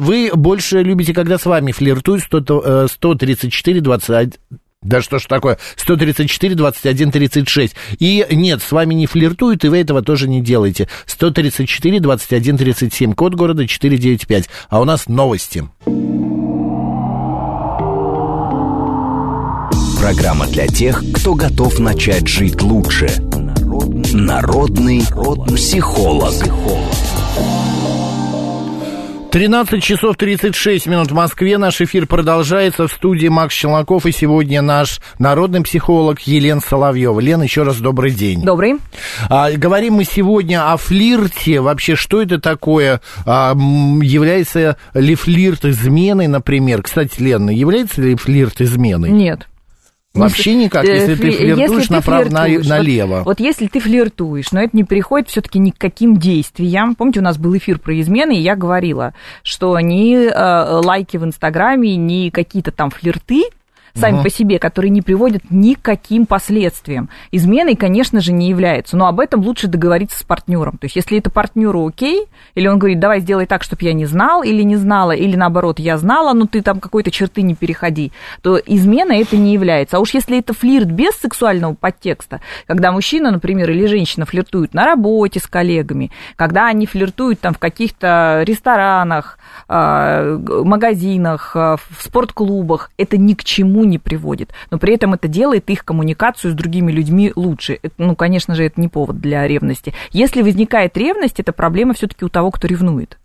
[0.00, 4.32] Вы больше любите, когда с вами флиртуют, 134, 21,
[4.82, 5.58] Да что ж такое?
[5.76, 7.76] 134, 21, 36.
[7.98, 10.88] И нет, с вами не флиртуют, и вы этого тоже не делаете.
[11.04, 13.12] 134, 21, 37.
[13.12, 14.48] Код города 495.
[14.70, 15.68] А у нас новости.
[20.00, 23.08] Программа для тех, кто готов начать жить лучше.
[24.14, 26.30] Народный, Народный психолог.
[26.30, 27.09] психолог.
[29.30, 31.56] 13 часов 36 минут в Москве.
[31.56, 34.04] Наш эфир продолжается в студии Макс Челноков.
[34.06, 37.20] И сегодня наш народный психолог Елена Соловьева.
[37.20, 38.42] Лен, еще раз добрый день.
[38.42, 38.78] Добрый.
[39.28, 41.60] А, говорим мы сегодня о флирте.
[41.60, 43.00] Вообще, что это такое?
[43.24, 46.82] А, является ли флирт изменой, например?
[46.82, 49.10] Кстати, Лена, является ли флирт изменой?
[49.10, 49.46] Нет.
[50.12, 53.18] Вообще никак, э, если ты флиртуешь направо-налево.
[53.18, 56.96] Вот, вот если ты флиртуешь, но это не переходит все-таки ни к каким действиям.
[56.96, 61.24] Помните, у нас был эфир про измены, и я говорила, что ни э, лайки в
[61.24, 63.44] Инстаграме, ни какие-то там флирты
[63.94, 64.24] сами угу.
[64.24, 67.08] по себе, которые не приводят ни к каким последствиям.
[67.32, 70.78] Изменой, конечно же, не является, но об этом лучше договориться с партнером.
[70.78, 74.06] То есть, если это партнеру окей, или он говорит, давай сделай так, чтобы я не
[74.06, 78.12] знал или не знала, или наоборот, я знала, но ты там какой-то черты не переходи,
[78.42, 79.96] то измена это не является.
[79.96, 84.84] А уж если это флирт без сексуального подтекста, когда мужчина, например, или женщина флиртуют на
[84.84, 92.90] работе с коллегами, когда они флиртуют там в каких-то ресторанах, а, магазинах, а, в спортклубах,
[92.96, 94.52] это ни к чему никому не приводит.
[94.70, 97.78] Но при этом это делает их коммуникацию с другими людьми лучше.
[97.82, 99.94] Это, ну, конечно же, это не повод для ревности.
[100.12, 103.18] Если возникает ревность, это проблема все-таки у того, кто ревнует.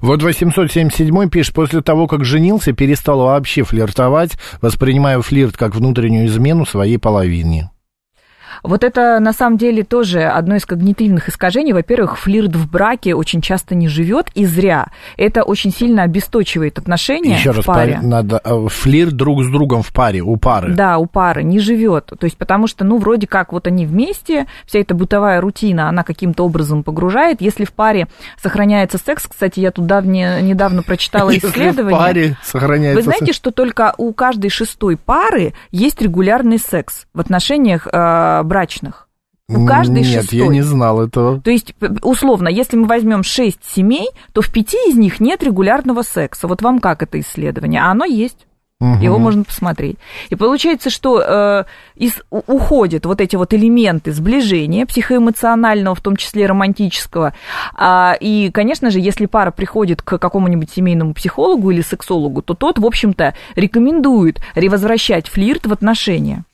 [0.00, 6.66] Вот 877 пишет, после того, как женился, перестал вообще флиртовать, воспринимая флирт как внутреннюю измену
[6.66, 7.71] своей половине.
[8.62, 11.72] Вот это на самом деле тоже одно из когнитивных искажений.
[11.72, 14.88] Во-первых, флирт в браке очень часто не живет и зря.
[15.16, 18.00] Это очень сильно обесточивает отношения Еще в раз, паре.
[18.02, 20.74] надо э, флирт друг с другом в паре, у пары.
[20.74, 22.06] Да, у пары не живет.
[22.06, 26.02] То есть потому что, ну, вроде как вот они вместе, вся эта бытовая рутина, она
[26.02, 27.40] каким-то образом погружает.
[27.40, 28.08] Если в паре
[28.40, 31.96] сохраняется секс, кстати, я тут давне, недавно прочитала исследование.
[31.96, 37.20] в паре сохраняется Вы знаете, что только у каждой шестой пары есть регулярный секс в
[37.20, 39.08] отношениях э, брачных.
[39.48, 40.38] У каждой Нет, шестой.
[40.38, 41.40] я не знал этого.
[41.40, 46.02] То есть, условно, если мы возьмем шесть семей, то в пяти из них нет регулярного
[46.02, 46.46] секса.
[46.46, 47.82] Вот вам как это исследование?
[47.82, 48.46] А оно есть.
[48.80, 49.00] Угу.
[49.00, 49.96] Его можно посмотреть.
[50.30, 56.46] И получается, что э, из, уходят вот эти вот элементы сближения психоэмоционального, в том числе
[56.46, 57.32] романтического.
[57.74, 62.80] А, и, конечно же, если пара приходит к какому-нибудь семейному психологу или сексологу, то тот,
[62.80, 66.44] в общем-то, рекомендует ревозвращать флирт в отношения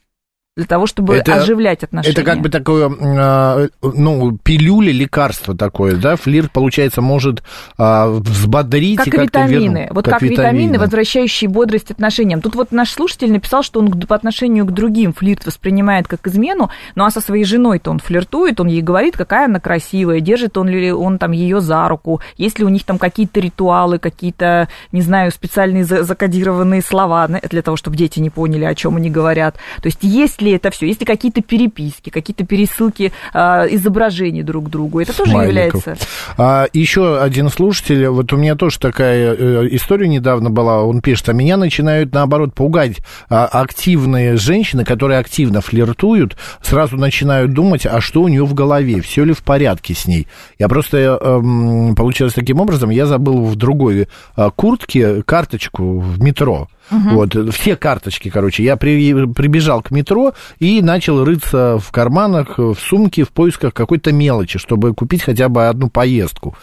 [0.58, 2.12] для того, чтобы это, оживлять отношения.
[2.12, 6.16] Это как бы такое, а, ну, пилюля, лекарство такое, да?
[6.16, 7.44] Флирт, получается, может
[7.78, 9.88] а, взбодрить как и как-то витамины.
[9.92, 12.40] Вот как, как витамины, витамины, возвращающие бодрость отношениям.
[12.40, 16.70] Тут вот наш слушатель написал, что он по отношению к другим флирт воспринимает как измену,
[16.96, 20.66] ну а со своей женой-то он флиртует, он ей говорит, какая она красивая, держит он
[20.68, 25.02] ли он там ее за руку, есть ли у них там какие-то ритуалы, какие-то, не
[25.02, 29.54] знаю, специальные закодированные слова для того, чтобы дети не поняли, о чем они говорят.
[29.80, 34.42] То есть есть ли ли это все, есть ли какие-то переписки, какие-то пересылки а, изображений
[34.42, 35.86] друг к другу, это тоже Смайликов.
[35.86, 36.06] является...
[36.36, 41.28] А, еще один слушатель, вот у меня тоже такая э, история недавно была, он пишет,
[41.28, 48.00] а меня начинают, наоборот, пугать а, активные женщины, которые активно флиртуют, сразу начинают думать, а
[48.00, 50.26] что у нее в голове, все ли в порядке с ней.
[50.58, 56.68] Я просто, э, получилось таким образом, я забыл в другой э, куртке карточку в метро.
[56.90, 57.10] Угу.
[57.10, 58.62] Вот, все карточки, короче.
[58.64, 64.12] Я при, прибежал к метро и начал рыться в карманах, в сумке в поисках какой-то
[64.12, 66.56] мелочи, чтобы купить хотя бы одну поездку.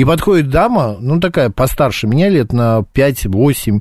[0.00, 3.80] И подходит дама, ну, такая постарше меня, лет на 5-8,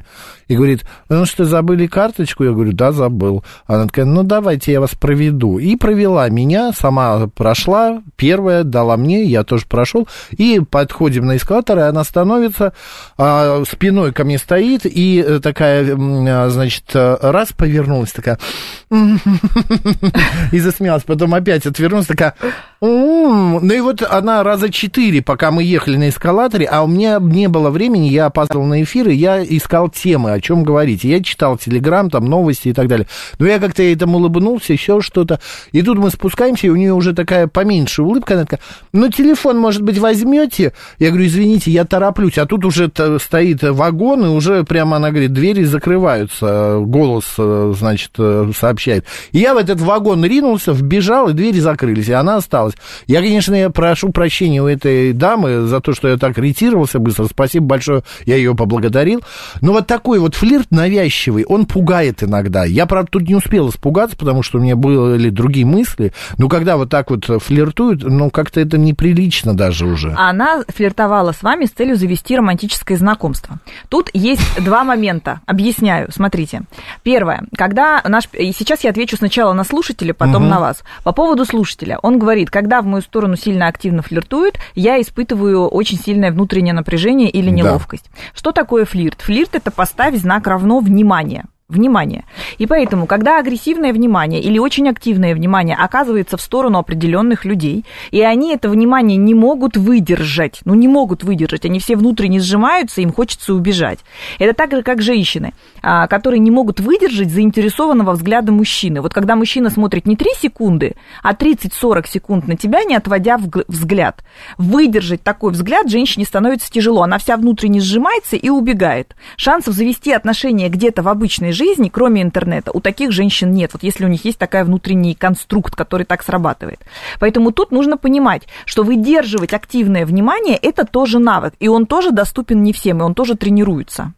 [0.49, 2.43] и говорит, ну что, забыли карточку?
[2.43, 3.45] Я говорю, да, забыл.
[3.67, 5.59] Она такая, ну, давайте я вас проведу.
[5.59, 11.77] И провела меня, сама прошла, первая дала мне, я тоже прошел, и подходим на эскалатор,
[11.77, 12.73] и она становится,
[13.17, 18.39] а, спиной ко мне стоит, и э, такая, а, значит, раз повернулась, такая,
[20.51, 22.35] и засмеялась, потом опять отвернулась, такая,
[22.81, 27.49] ну и вот она раза четыре, пока мы ехали на эскалаторе, а у меня не
[27.49, 31.03] было времени, я опаздывал на эфир, и я искал темы, о чем говорить.
[31.03, 33.07] Я читал телеграм, там новости и так далее.
[33.37, 35.41] Но я как-то этому улыбнулся, еще что-то.
[35.73, 38.61] И тут мы спускаемся, и у нее уже такая поменьше улыбка, она такая,
[38.93, 40.71] ну телефон, может быть, возьмете?
[40.99, 42.37] Я говорю, извините, я тороплюсь.
[42.37, 42.89] А тут уже
[43.21, 49.03] стоит вагон, и уже прямо, она говорит, двери закрываются, голос, э, значит, э, сообщает.
[49.33, 52.75] И я в этот вагон ринулся, вбежал, и двери закрылись, и она осталась осталось.
[53.07, 57.25] Я, конечно, я прошу прощения у этой дамы за то, что я так ретировался быстро.
[57.25, 59.21] Спасибо большое, я ее поблагодарил.
[59.61, 62.65] Но вот такой вот флирт навязчивый, он пугает иногда.
[62.65, 66.13] Я, правда, тут не успел испугаться, потому что у меня были другие мысли.
[66.37, 70.13] Но когда вот так вот флиртуют, ну, как-то это неприлично даже уже.
[70.17, 73.59] Она флиртовала с вами с целью завести романтическое знакомство.
[73.89, 75.41] Тут есть два момента.
[75.45, 76.11] Объясняю.
[76.11, 76.63] Смотрите.
[77.03, 77.43] Первое.
[77.57, 78.25] Когда наш...
[78.33, 80.51] Сейчас я отвечу сначала на слушателя, потом угу.
[80.51, 80.83] на вас.
[81.03, 81.99] По поводу слушателя.
[82.01, 87.29] Он говорит, когда в мою сторону сильно активно флиртуют, я испытываю очень сильное внутреннее напряжение
[87.29, 88.11] или неловкость.
[88.13, 88.21] Да.
[88.33, 89.21] Что такое флирт?
[89.21, 92.25] Флирт– это поставь знак равно внимание внимание.
[92.57, 98.21] И поэтому, когда агрессивное внимание или очень активное внимание оказывается в сторону определенных людей, и
[98.21, 103.13] они это внимание не могут выдержать, ну не могут выдержать, они все внутренне сжимаются, им
[103.13, 103.99] хочется убежать.
[104.39, 105.53] Это так же, как женщины,
[105.83, 109.01] а, которые не могут выдержать заинтересованного взгляда мужчины.
[109.01, 114.23] Вот когда мужчина смотрит не 3 секунды, а 30-40 секунд на тебя, не отводя взгляд,
[114.57, 117.03] выдержать такой взгляд женщине становится тяжело.
[117.03, 119.15] Она вся внутренне сжимается и убегает.
[119.37, 123.73] Шансов завести отношения где-то в обычной жизни, кроме интернета, у таких женщин нет.
[123.73, 126.79] Вот если у них есть такая внутренний конструкт, который так срабатывает.
[127.19, 132.63] Поэтому тут нужно понимать, что выдерживать активное внимание– это тоже навык, и он тоже доступен
[132.63, 134.13] не всем, и он тоже тренируется.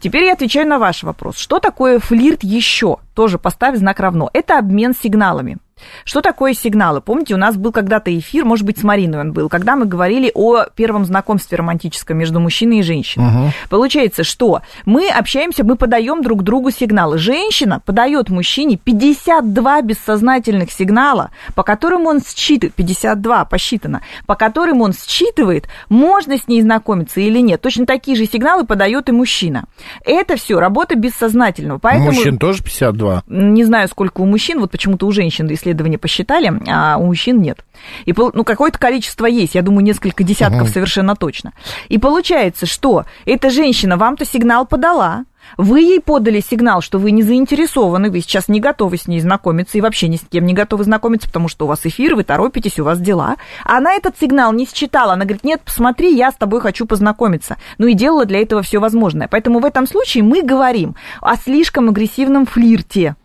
[0.00, 1.36] Теперь я отвечаю на ваш вопрос.
[1.36, 2.96] Что такое флирт еще?
[3.14, 4.30] Тоже поставь знак равно.
[4.32, 5.58] Это обмен сигналами.
[6.04, 7.00] Что такое сигналы?
[7.00, 10.30] Помните, у нас был когда-то эфир, может быть, с Мариной он был, когда мы говорили
[10.34, 13.26] о первом знакомстве романтическом между мужчиной и женщиной.
[13.26, 13.52] Угу.
[13.68, 17.18] Получается, что мы общаемся, мы подаем друг другу сигналы.
[17.18, 24.92] Женщина подает мужчине 52 бессознательных сигнала, по которым он считывает, 52 посчитано, по которым он
[24.92, 27.60] считывает, можно с ней знакомиться или нет.
[27.60, 29.64] Точно такие же сигналы подает и мужчина.
[30.04, 31.78] Это все работа бессознательного.
[31.78, 33.24] Поэтому, у мужчин тоже 52?
[33.26, 37.40] Не знаю, сколько у мужчин, вот почему-то у женщин, если исследования посчитали, а у мужчин
[37.40, 37.64] нет.
[38.04, 40.68] И ну, какое-то количество есть, я думаю, несколько десятков угу.
[40.68, 41.52] совершенно точно.
[41.88, 45.24] И получается, что эта женщина вам-то сигнал подала,
[45.56, 49.78] вы ей подали сигнал, что вы не заинтересованы, вы сейчас не готовы с ней знакомиться
[49.78, 52.78] и вообще ни с кем не готовы знакомиться, потому что у вас эфир, вы торопитесь,
[52.78, 53.36] у вас дела.
[53.64, 55.14] А она этот сигнал не считала.
[55.14, 57.56] Она говорит, нет, посмотри, я с тобой хочу познакомиться.
[57.78, 59.28] Ну и делала для этого все возможное.
[59.28, 63.16] Поэтому в этом случае мы говорим о слишком агрессивном флирте.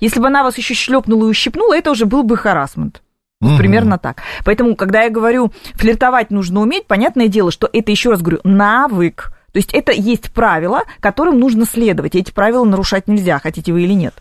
[0.00, 3.02] Если бы она вас еще шлепнула и ущипнула, это уже был бы харасмент.
[3.40, 3.58] Вот угу.
[3.58, 4.22] примерно так.
[4.44, 9.32] Поэтому, когда я говорю, флиртовать нужно уметь, понятное дело, что это, еще раз говорю, навык.
[9.52, 12.14] То есть это есть правила, которым нужно следовать.
[12.14, 14.14] Эти правила нарушать нельзя, хотите вы или нет.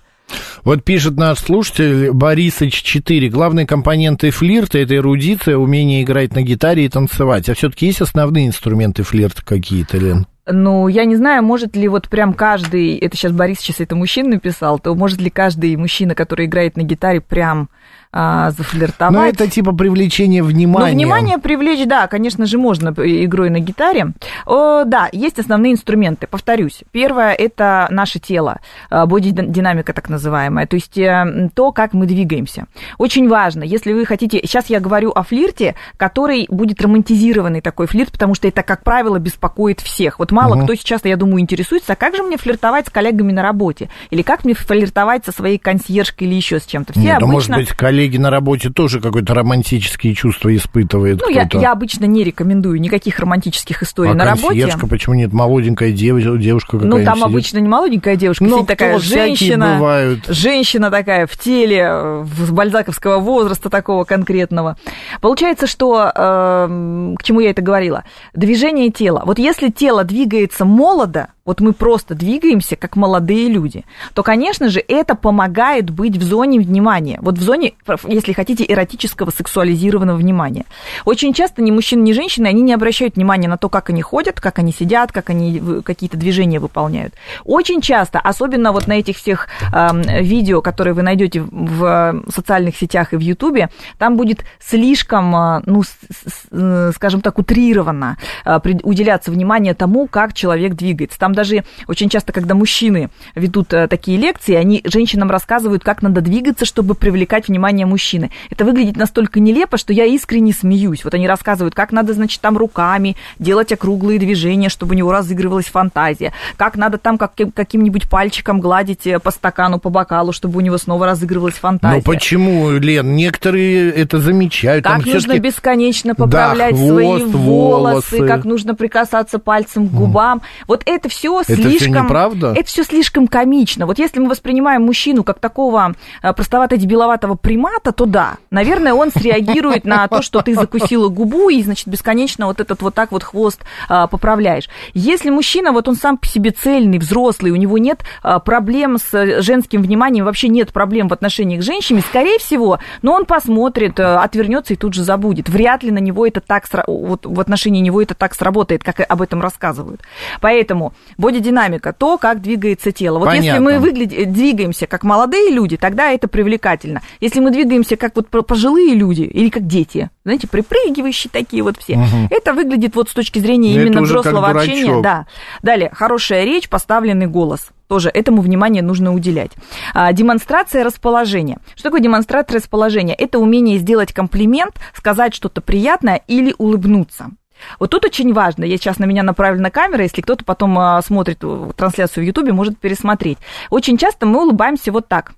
[0.63, 3.29] Вот пишет наш слушатель Борисыч 4.
[3.29, 7.49] Главные компоненты флирта– это эрудиция, умение играть на гитаре и танцевать.
[7.49, 10.27] А все-таки есть основные инструменты флирта какие-то, Лен?
[10.49, 14.29] Ну, я не знаю, может ли вот прям каждый, это сейчас Борис сейчас это мужчина
[14.29, 17.69] написал, то может ли каждый мужчина, который играет на гитаре, прям
[18.11, 19.13] а, зафлиртовать.
[19.13, 20.87] Ну, это типа привлечение внимания.
[20.87, 24.13] Ну, внимание привлечь, да, конечно же, можно игрой на гитаре.
[24.45, 26.27] О, да, есть основные инструменты.
[26.27, 26.83] Повторюсь.
[26.91, 32.65] Первое– это наше тело, а, бодидинамика так называемая, то есть э, то, как мы двигаемся.
[32.97, 34.39] Очень важно, если вы хотите...
[34.39, 39.19] Сейчас я говорю о флирте, который будет романтизированный такой флирт, потому что это, как правило,
[39.19, 40.19] беспокоит всех.
[40.19, 40.63] Вот мало угу.
[40.63, 43.89] кто сейчас, я думаю, интересуется, а как же мне флиртовать с коллегами на работе?
[44.09, 46.93] Или как мне флиртовать со своей консьержкой или еще с чем-то?
[46.93, 47.31] Все Нет, обычно...
[47.31, 51.21] может быть, коллеги на работе тоже какое-то романтические чувства испытывают.
[51.21, 54.73] Ну, я, я обычно не рекомендую никаких романтических историй а на работе.
[54.89, 55.33] почему нет?
[55.33, 57.25] Молоденькая девушка, девушка какая-нибудь Ну, там сидит.
[57.27, 59.75] обычно не молоденькая девушка, ну, сидит такая женщина.
[59.75, 60.25] Бывают.
[60.27, 64.77] Женщина такая в теле, в бальзаковского возраста такого конкретного.
[65.21, 68.03] Получается, что, э, к чему я это говорила?
[68.33, 69.23] Движение тела.
[69.25, 74.83] Вот если тело двигается молодо, вот мы просто двигаемся, как молодые люди, то, конечно же,
[74.85, 77.19] это помогает быть в зоне внимания.
[77.21, 77.73] Вот в зоне,
[78.05, 80.65] если хотите, эротического, сексуализированного внимания.
[81.05, 84.41] Очень часто ни мужчины, ни женщины, они не обращают внимания на то, как они ходят,
[84.41, 87.13] как они сидят, как они какие-то движения выполняют.
[87.45, 93.13] Очень часто, особенно вот на этих всех э, видео, которые вы найдете в социальных сетях
[93.13, 98.59] и в Ютубе, там будет слишком, э, ну, с, с, э, скажем так, утрированно э,
[98.83, 101.17] уделяться внимание тому, как человек двигается.
[101.17, 106.21] Там даже очень часто, когда мужчины ведут э, такие лекции, они женщинам рассказывают, как надо
[106.21, 108.31] двигаться, чтобы привлекать внимание мужчины.
[108.49, 111.03] Это выглядит настолько нелепо, что я искренне смеюсь.
[111.03, 115.67] Вот они рассказывают, как надо, значит, там руками делать округлые движения, чтобы у него разыгрывалась
[115.67, 120.61] фантазия, как надо там как, каким-нибудь пальчиком гладить э, по стакану, по бокалу, чтобы у
[120.61, 121.97] него снова разыгрывалась фантазия.
[121.97, 123.15] Ну почему, Лен?
[123.15, 124.83] Некоторые это замечают.
[124.83, 129.91] Как там нужно бесконечно поправлять да, хвост, свои волосы, волосы, как нужно прикасаться пальцем к
[129.91, 130.39] губам.
[130.39, 130.41] Mm.
[130.67, 131.71] Вот это все все слишком...
[131.71, 132.53] Это все неправда?
[132.55, 133.85] Это все слишком комично.
[133.85, 139.85] Вот если мы воспринимаем мужчину как такого э, простовато-дебиловатого примата, то да, наверное, он среагирует
[139.85, 143.61] на то, что ты закусила губу и, значит, бесконечно вот этот вот так вот хвост
[143.89, 144.69] а, поправляешь.
[144.93, 149.41] Если мужчина, вот он сам по себе цельный, взрослый, у него нет а, проблем с
[149.41, 154.73] женским вниманием, вообще нет проблем в отношениях с женщинами, скорее всего, но он посмотрит, отвернется
[154.73, 155.49] и тут же забудет.
[155.49, 159.21] Вряд ли на него это так, вот в отношении него это так сработает, как об
[159.21, 160.01] этом рассказывают.
[160.41, 163.19] Поэтому бодидинамика, то, как двигается тело.
[163.19, 163.45] Вот Понятно.
[163.45, 167.01] если мы выглядим, двигаемся как молодые люди, тогда это привлекательно.
[167.19, 171.93] Если мы двигаемся как вот пожилые люди или как дети, знаете, припрыгивающие такие вот все,
[171.93, 172.27] угу.
[172.29, 175.01] это выглядит вот с точки зрения Но именно взрослого общения.
[175.01, 175.25] Да.
[175.61, 179.51] Далее, хорошая речь, поставленный голос тоже этому внимание нужно уделять.
[179.93, 181.59] А, демонстрация расположения.
[181.73, 183.15] Что такое демонстрация расположения?
[183.15, 187.31] Это умение сделать комплимент, сказать что-то приятное или улыбнуться.
[187.79, 191.43] Вот тут очень важно, я сейчас на меня направлена камера, если кто-то потом а, смотрит
[191.75, 193.37] трансляцию в Ютубе, может пересмотреть.
[193.69, 195.33] Очень часто мы улыбаемся вот так.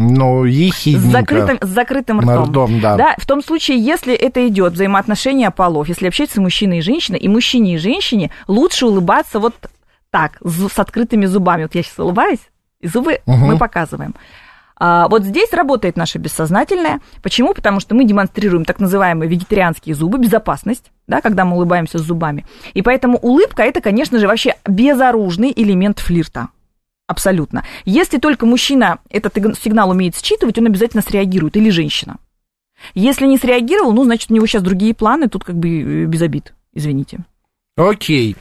[0.00, 1.08] Ну, ехидненько.
[1.08, 2.50] С закрытым, с закрытым ртом.
[2.50, 2.96] ртом да.
[2.96, 3.14] да.
[3.18, 7.74] В том случае, если это идет взаимоотношения полов, если общается мужчина и женщина, и мужчине
[7.74, 9.54] и женщине лучше улыбаться вот
[10.10, 11.62] так, с открытыми зубами.
[11.62, 12.38] Вот я сейчас улыбаюсь,
[12.80, 13.36] и зубы угу.
[13.36, 14.14] мы показываем.
[14.78, 17.00] А, вот здесь работает наше бессознательное.
[17.22, 17.54] Почему?
[17.54, 22.46] Потому что мы демонстрируем так называемые вегетарианские зубы, безопасность, да, когда мы улыбаемся с зубами.
[22.74, 26.48] И поэтому улыбка это, конечно же, вообще безоружный элемент флирта.
[27.06, 27.64] Абсолютно.
[27.86, 32.18] Если только мужчина этот сигнал умеет считывать, он обязательно среагирует, или женщина.
[32.94, 36.22] Если не среагировал, ну, значит, у него сейчас другие планы, тут как бы э, без
[36.22, 37.24] обид, извините.
[37.78, 38.34] Окей.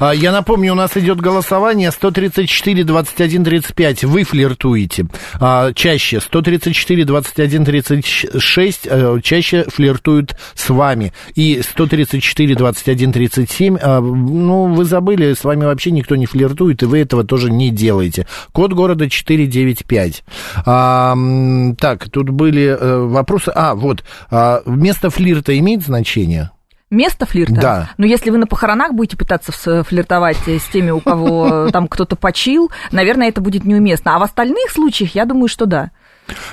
[0.00, 4.04] А, я напомню, у нас идет голосование 134 21 35.
[4.04, 5.06] Вы флиртуете
[5.38, 6.20] а, чаще.
[6.20, 8.88] 134 21 36
[9.22, 11.12] чаще флиртуют с вами.
[11.36, 16.98] И 134 21 37, ну, вы забыли, с вами вообще никто не флиртует, и вы
[16.98, 18.26] этого тоже не делаете.
[18.50, 20.24] Код города 495.
[20.66, 21.16] А,
[21.78, 23.52] так, тут были э, вопросы.
[23.54, 24.02] А, вот,
[24.66, 26.50] место флирта имеет значение?
[26.90, 27.60] Место флирта.
[27.60, 27.90] Да.
[27.96, 29.52] Но если вы на похоронах будете пытаться
[29.84, 34.16] флиртовать с теми, у кого там кто-то почил, наверное, это будет неуместно.
[34.16, 35.90] А в остальных случаях, я думаю, что да.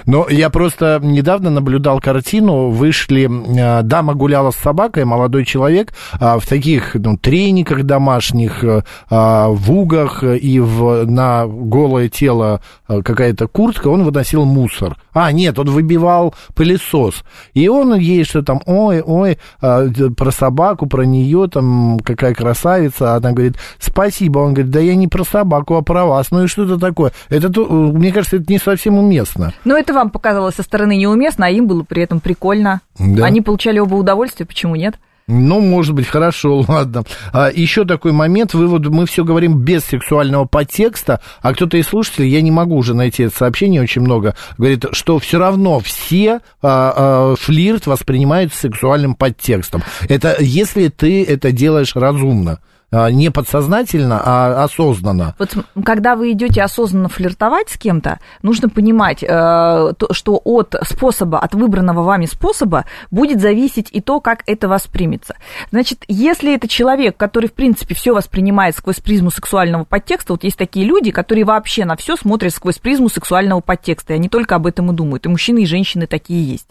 [0.05, 6.39] Но я просто недавно наблюдал картину, вышли, э, дама гуляла с собакой, молодой человек а,
[6.39, 13.47] в таких ну, трениках домашних, э, в угах и в, на голое тело э, какая-то
[13.47, 14.97] куртка, он выносил мусор.
[15.13, 17.23] А, нет, он выбивал пылесос.
[17.53, 23.15] И он ей что там, ой, ой, про собаку, про нее, там, какая красавица.
[23.15, 24.39] Она говорит, спасибо.
[24.39, 26.31] Он говорит, да я не про собаку, а про вас.
[26.31, 27.11] Ну и что-то такое.
[27.29, 29.53] Это, мне кажется, это не совсем уместно.
[29.67, 32.79] Но это вам показалось со стороны неуместно, а им было при этом прикольно.
[32.97, 33.25] Да.
[33.25, 34.95] Они получали оба удовольствие, почему нет?
[35.27, 37.03] Ну, может быть, хорошо, ладно.
[37.33, 42.29] А, еще такой момент, вывод, мы все говорим без сексуального подтекста, а кто-то из слушателей,
[42.29, 47.33] я не могу уже найти это сообщение, очень много, говорит, что все равно все а,
[47.33, 49.83] а, флирт воспринимают с сексуальным подтекстом.
[50.07, 52.59] Это если ты это делаешь разумно.
[52.89, 55.35] А, не подсознательно, а осознанно.
[55.37, 61.53] Вот когда вы идете осознанно флиртовать с кем-то, нужно понимать, э, что от способа, от
[61.53, 65.35] выбранного вами способа будет зависеть и то, как это воспримется.
[65.69, 70.57] Значит, если это человек, который, в принципе, все воспринимает сквозь призму сексуального подтекста, вот есть
[70.57, 74.65] такие люди, которые вообще на все смотрят сквозь призму сексуального подтекста, и они только об
[74.65, 75.25] этом и думают.
[75.25, 76.69] И мужчины, и женщины такие есть.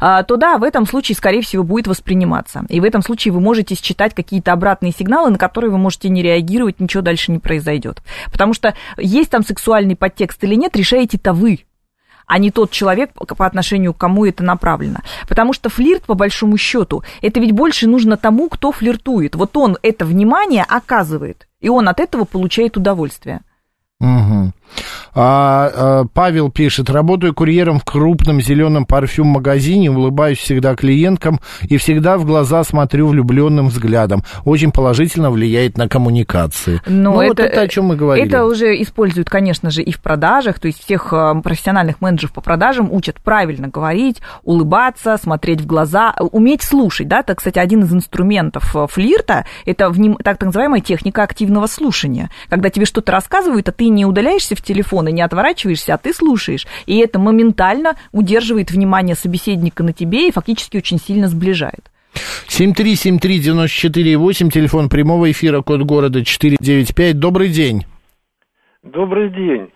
[0.00, 2.64] А, то да, в этом случае, скорее всего, будет восприниматься.
[2.68, 6.22] И в этом случае вы можете считать какие-то обратные сигналы, на которые вы можете не
[6.22, 8.02] реагировать, ничего дальше не произойдет.
[8.32, 11.64] Потому что есть там сексуальный подтекст или нет, решаете-то вы
[12.30, 15.00] а не тот человек, по отношению к кому это направлено.
[15.28, 19.34] Потому что флирт, по большому счету, это ведь больше нужно тому, кто флиртует.
[19.34, 23.40] Вот он это внимание оказывает, и он от этого получает удовольствие.
[23.98, 24.52] Угу.
[25.14, 32.18] А, а, Павел пишет, работаю курьером в крупном зеленом парфюм-магазине, улыбаюсь всегда клиенткам и всегда
[32.18, 34.22] в глаза смотрю влюбленным взглядом.
[34.44, 36.80] Очень положительно влияет на коммуникации.
[36.86, 38.26] Но ну, это, вот это о чем мы говорили.
[38.26, 42.40] Это уже используют, конечно же, и в продажах, то есть всех а, профессиональных менеджеров по
[42.40, 47.92] продажам учат правильно говорить, улыбаться, смотреть в глаза, уметь слушать, да, это, кстати, один из
[47.92, 50.16] инструментов а, флирта, это вним...
[50.16, 55.08] так называемая техника активного слушания, когда тебе что-то рассказывают, а ты не удаляешься в телефон
[55.08, 56.66] и не отворачиваешься, а ты слушаешь.
[56.86, 61.90] И это моментально удерживает внимание собеседника на тебе и фактически очень сильно сближает.
[62.48, 67.18] 7373948, телефон прямого эфира, код города 495.
[67.18, 67.84] Добрый день.
[68.82, 69.70] Добрый день.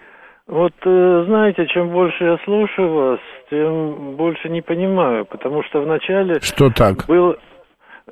[0.47, 3.21] Вот, э, знаете, чем больше я слушаю вас,
[3.51, 6.39] тем больше не понимаю, потому что вначале...
[6.41, 7.07] Что так?
[7.07, 7.37] Был,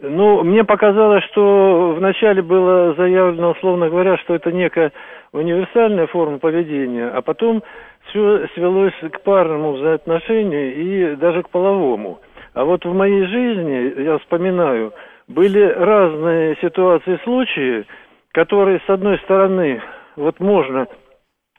[0.01, 4.93] Ну, мне показалось, что вначале было заявлено, условно говоря, что это некая
[5.33, 7.63] универсальная форма поведения, а потом
[8.07, 12.21] все свелось к парному взаимоотношению и даже к половому.
[12.55, 14.93] А вот в моей жизни, я вспоминаю,
[15.29, 17.87] были разные ситуации, случаи,
[18.33, 19.81] которые, с одной стороны,
[20.17, 20.87] вот можно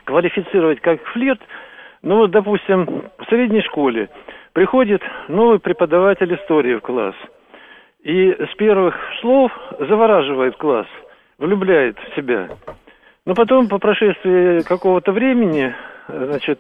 [0.05, 1.41] квалифицировать как флирт,
[2.03, 2.85] ну вот, допустим,
[3.17, 4.09] в средней школе
[4.53, 7.15] приходит новый преподаватель истории в класс–
[8.03, 10.87] и с первых слов завораживает класс,
[11.37, 12.49] влюбляет в себя.
[13.25, 15.73] Но потом, по прошествии какого-то времени,
[16.07, 16.59] значит,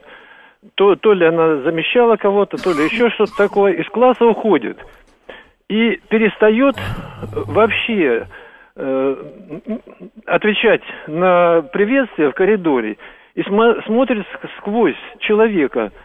[0.75, 4.77] то, то ли она замещала кого-то, то ли еще что-то такое, из класса уходит.
[5.67, 6.75] И перестает
[7.33, 8.27] вообще
[8.75, 9.15] э,
[10.25, 12.97] отвечать на приветствие в коридоре
[13.35, 14.25] и смо- смотрит
[14.57, 15.91] сквозь человека–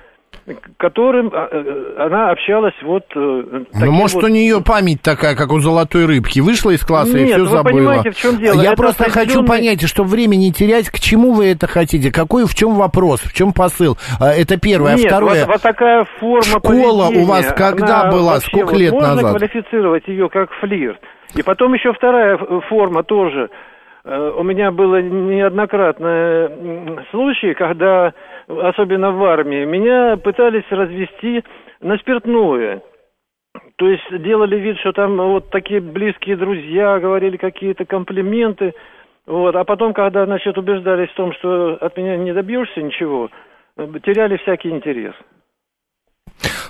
[0.76, 3.04] которым а, э, она общалась вот...
[3.14, 4.24] Э, ну, может, вот...
[4.24, 6.40] у нее память такая, как у золотой рыбки.
[6.40, 7.64] Вышла из класса Нет, и все вы забыла.
[7.64, 8.60] понимаете, в чем дело?
[8.60, 9.34] Я это просто определенный...
[9.34, 12.12] хочу понять, чтобы времени не терять, к чему вы это хотите?
[12.12, 13.96] Какой, в чем вопрос, в чем посыл?
[14.20, 14.96] А, это первое.
[14.96, 15.44] Нет, а второе...
[15.44, 18.34] Вот, вот такая форма Школа поведения, у вас когда она была?
[18.34, 19.22] Вообще, Сколько вот лет можно назад?
[19.24, 21.00] Можно квалифицировать ее как флирт.
[21.34, 23.50] И потом еще вторая форма тоже.
[24.04, 28.12] Э, у меня было неоднократные случаи, когда
[28.48, 31.44] особенно в армии, меня пытались развести
[31.80, 32.82] на спиртное.
[33.76, 38.74] То есть делали вид, что там вот такие близкие друзья, говорили какие-то комплименты.
[39.26, 39.54] Вот.
[39.54, 43.30] А потом, когда, значит, убеждались в том, что от меня не добьешься ничего,
[43.76, 45.14] теряли всякий интерес.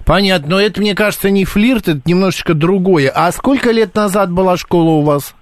[0.07, 3.11] Понятно, но это, мне кажется, не флирт, это немножечко другое.
[3.15, 5.37] А сколько лет назад была школа у вас?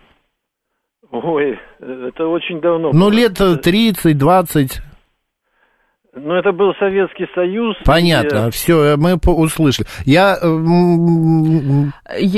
[1.10, 2.90] Ой, это очень давно.
[2.92, 4.82] Ну, лет 30, 20.
[6.18, 7.76] Ну, это был Советский Союз.
[7.84, 8.50] Понятно, и...
[8.50, 9.86] все, мы услышали.
[10.06, 10.38] Я...
[10.40, 10.46] Э,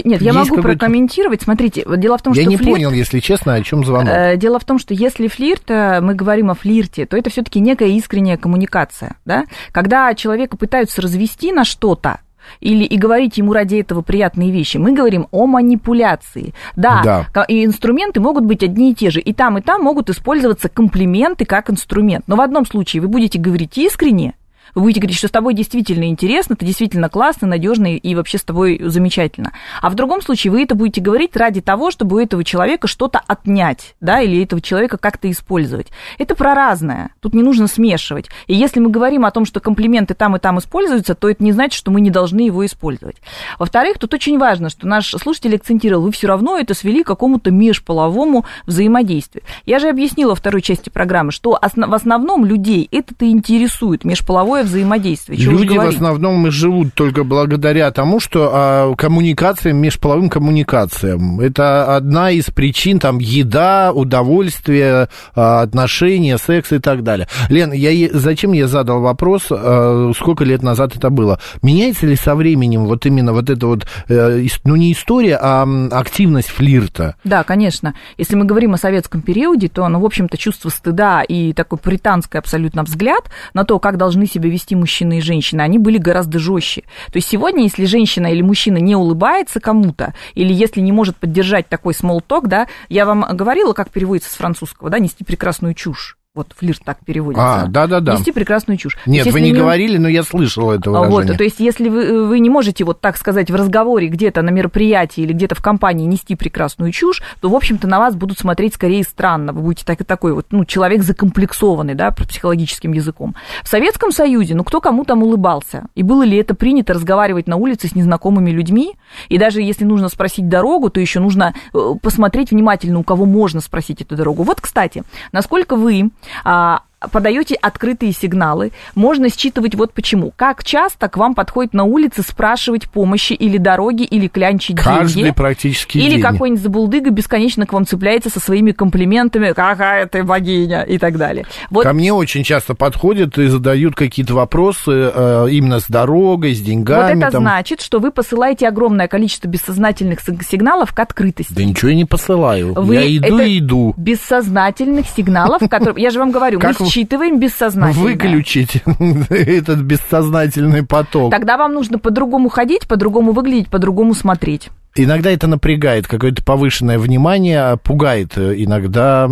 [0.05, 1.43] нет, я могу прокомментировать.
[1.43, 2.73] Смотрите, дело в том, я что Я не флирт...
[2.73, 4.13] понял, если честно, о чем звонок.
[4.13, 7.61] Э, дело в том, что если флирт, э, мы говорим о флирте, то это все-таки
[7.61, 9.45] некая искренняя коммуникация, да?
[9.71, 12.19] Когда человека пытаются развести на что-то,
[12.61, 14.77] или и говорить ему ради этого приятные вещи.
[14.77, 16.55] Мы говорим о манипуляции.
[16.77, 19.21] Да, да, и инструменты могут быть одни и те же.
[19.21, 22.25] И там, и там могут использоваться комплименты как инструмент.
[22.27, 24.35] Но в одном случае вы будете говорить искренне,
[24.75, 28.45] вы будете говорить, что с тобой действительно интересно, ты действительно классный, надежный и вообще с
[28.45, 29.53] тобой замечательно.
[29.81, 33.21] А в другом случае вы это будете говорить ради того, чтобы у этого человека что-то
[33.27, 35.89] отнять, да, или этого человека как-то использовать.
[36.19, 37.11] Это про разное.
[37.21, 38.29] Тут не нужно смешивать.
[38.47, 41.53] И если мы говорим о том, что комплименты там и там используются, то это не
[41.53, 43.17] значит, что мы не должны его использовать.
[43.59, 47.51] Во-вторых, тут очень важно, что наш слушатель акцентировал, вы все равно это свели к какому-то
[47.51, 49.43] межполовому взаимодействию.
[49.67, 55.39] Я же объяснила второй части программы, что в основном людей это-то интересует межполовое такое взаимодействие?
[55.39, 61.41] Чего Люди в основном и живут только благодаря тому, что а, коммуникациям, межполовым коммуникациям.
[61.41, 67.29] Это одна из причин, там, еда, удовольствие, а, отношения, секс и так далее.
[67.49, 71.39] Лен, я, зачем я задал вопрос, а, сколько лет назад это было?
[71.63, 76.49] Меняется ли со временем вот именно вот эта вот, а, ну, не история, а активность
[76.49, 77.17] флирта?
[77.25, 77.95] Да, конечно.
[78.17, 82.39] Если мы говорим о советском периоде, то, ну, в общем-то, чувство стыда и такой британский
[82.39, 86.83] абсолютно взгляд на то, как должны себя вести мужчины и женщины, они были гораздо жестче.
[87.13, 91.69] То есть сегодня, если женщина или мужчина не улыбается кому-то, или если не может поддержать
[91.69, 96.18] такой small talk, да, я вам говорила, как переводится с французского, да, нести прекрасную чушь.
[96.39, 97.63] Вот флирт так переводится.
[97.63, 98.13] А, да-да-да.
[98.13, 98.97] Нести прекрасную чушь.
[99.07, 101.31] Нет, есть, вы не, не говорили, но я слышал это выражение.
[101.31, 104.51] Вот, то есть если вы, вы не можете, вот так сказать, в разговоре где-то на
[104.51, 108.75] мероприятии или где-то в компании нести прекрасную чушь, то, в общем-то, на вас будут смотреть
[108.75, 109.53] скорее странно.
[109.53, 113.35] Вы будете так, такой вот, ну, человек закомплексованный, да, психологическим языком.
[113.65, 115.87] В Советском Союзе, ну, кто кому там улыбался?
[115.97, 118.95] И было ли это принято разговаривать на улице с незнакомыми людьми?
[119.29, 123.61] И даже если нужно спросить дорогу, то еще нужно э, посмотреть внимательно, у кого можно
[123.61, 124.45] спросить эту дорогу.
[124.45, 126.11] Вот, кстати, насколько вы
[126.45, 130.33] а, подаете открытые сигналы, можно считывать вот почему.
[130.37, 135.31] Как часто к вам подходит на улице спрашивать помощи или дороги, или клянчить Каждый деньги.
[135.31, 136.23] практически Или день.
[136.23, 141.47] какой-нибудь забулдыга бесконечно к вам цепляется со своими комплиментами, какая ты богиня и так далее.
[141.71, 141.85] Вот.
[141.85, 147.15] Ко мне очень часто подходят и задают какие-то вопросы э, именно с дорогой, с деньгами.
[147.15, 147.43] Вот это там.
[147.43, 151.53] значит, что вы посылаете огромное количество бессознательных сигналов к открытости.
[151.53, 152.75] Да ничего я не посылаю.
[152.75, 153.95] Вы я иду и иду.
[153.97, 156.03] Бессознательных сигналов, которые...
[156.03, 158.05] Я же вам говорю, мы считываем бессознательно.
[158.05, 158.83] Выключить
[159.31, 161.31] этот бессознательный поток.
[161.31, 164.71] Тогда вам нужно по-другому ходить, по-другому выглядеть, по-другому смотреть.
[164.97, 169.31] Иногда это напрягает, какое-то повышенное внимание, пугает иногда,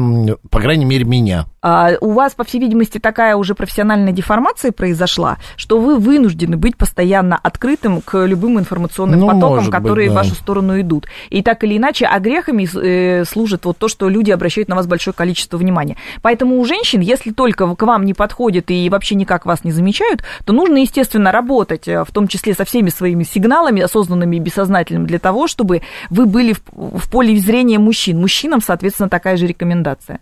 [0.50, 1.46] по крайней мере, меня.
[1.68, 6.76] А, у вас, по всей видимости, такая уже профессиональная деформация произошла, что вы вынуждены быть
[6.76, 10.22] постоянно открытым к любым информационным ну, потокам, которые быть, да.
[10.22, 11.08] в вашу сторону идут.
[11.28, 14.86] И так или иначе, а грехами э, служит вот то, что люди обращают на вас
[14.86, 15.96] большое количество внимания.
[16.22, 20.22] Поэтому у женщин, если только к вам не подходят и вообще никак вас не замечают,
[20.44, 25.08] то нужно, естественно, работать, э, в том числе со всеми своими сигналами, осознанными и бессознательными,
[25.08, 28.20] для того, чтобы вы были в, в поле зрения мужчин.
[28.20, 30.20] Мужчинам, соответственно, такая же рекомендация.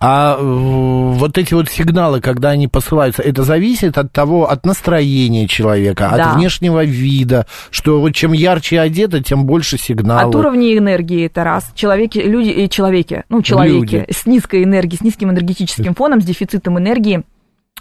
[0.00, 5.46] А э, вот эти вот сигналы, когда они посылаются, это зависит от того, от настроения
[5.46, 6.30] человека, да.
[6.30, 10.28] от внешнего вида, что вот чем ярче одето, тем больше сигналов.
[10.28, 11.70] От уровня энергии это раз.
[11.74, 14.06] Человеки, люди, и человеки, ну, человеки люди.
[14.10, 17.22] с низкой энергией, с низким энергетическим фоном, с дефицитом энергии–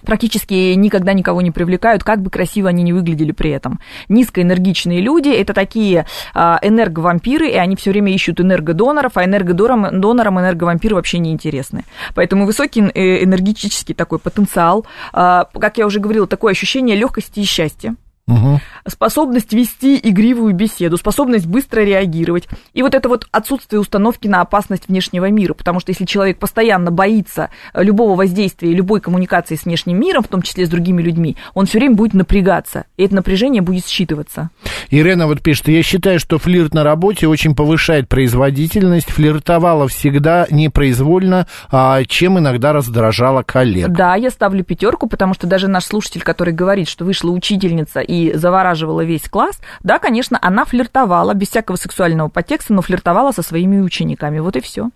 [0.05, 3.79] практически никогда никого не привлекают, как бы красиво они не выглядели при этом.
[4.09, 10.39] Низкоэнергичные люди– это такие а, энерговампиры, и они все время ищут энергодоноров, а энергодонорам донорам
[10.39, 11.83] энерговампиры вообще не интересны.
[12.15, 17.43] Поэтому высокий э, энергетический такой потенциал, а, как я уже говорила, такое ощущение легкости и
[17.43, 17.95] счастья
[18.29, 18.59] угу.
[18.87, 22.47] способность вести игривую беседу, способность быстро реагировать.
[22.73, 26.91] И вот это вот отсутствие установки на опасность внешнего мира, потому что если человек постоянно
[26.91, 31.65] боится любого воздействия, любой коммуникации с внешним миром, в том числе с другими людьми, он
[31.65, 34.49] все время будет напрягаться, и это напряжение будет считываться.
[34.89, 41.47] Ирена вот пишет, я считаю, что флирт на работе очень повышает производительность, флиртовала всегда непроизвольно,
[41.71, 43.89] а чем иногда раздражала коллег.
[43.89, 48.18] Да, я ставлю пятерку, потому что даже наш слушатель, который говорит, что вышла учительница и
[48.33, 53.79] завораживала весь класс, да, конечно, она флиртовала без всякого сексуального подтекста, но флиртовала со своими
[53.79, 54.39] учениками.
[54.39, 54.89] Вот и все.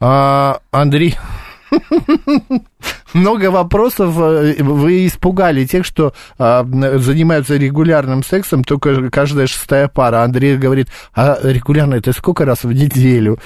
[0.00, 1.18] А, Андрей,
[3.12, 4.14] много вопросов.
[4.18, 10.22] Э, вы испугали тех, что а, занимаются регулярным сексом, только каждая шестая пара.
[10.22, 13.38] Андрей говорит, а регулярно это сколько раз в неделю?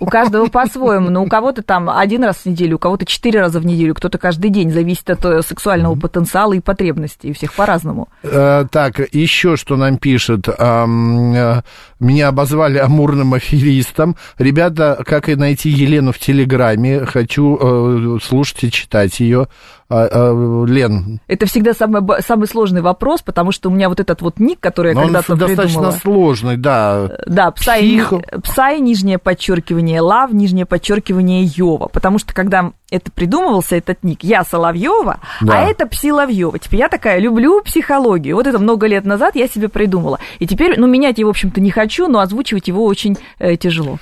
[0.00, 3.58] У каждого по-своему, но у кого-то там один раз в неделю, у кого-то четыре раза
[3.58, 8.08] в неделю, кто-то каждый день, зависит от э, сексуального потенциала и потребностей, у всех по-разному.
[8.22, 10.46] Э, так, еще что нам пишет.
[10.48, 14.16] Меня обозвали амурным аферистом.
[14.38, 19.48] Ребята, как и найти Елену в Телеграме, хочу слушать и читать ее.
[19.90, 21.20] А, а, Лен.
[21.28, 24.94] Это всегда самый, самый сложный вопрос, потому что у меня вот этот вот ник, который
[24.94, 25.56] я когда-то придумала.
[25.56, 27.10] достаточно сложный, да.
[27.26, 28.02] Да, псай,
[28.42, 31.88] псай, нижнее подчеркивание, лав, нижнее подчеркивание Йова.
[31.88, 35.58] Потому что когда это придумывался, этот ник, я Соловьева, да.
[35.58, 36.58] а это Псиловьева.
[36.58, 38.36] Теперь я такая люблю психологию.
[38.36, 40.18] Вот это много лет назад я себе придумала.
[40.38, 43.98] И теперь, ну, менять его, в общем-то, не хочу, но озвучивать его очень э, тяжело.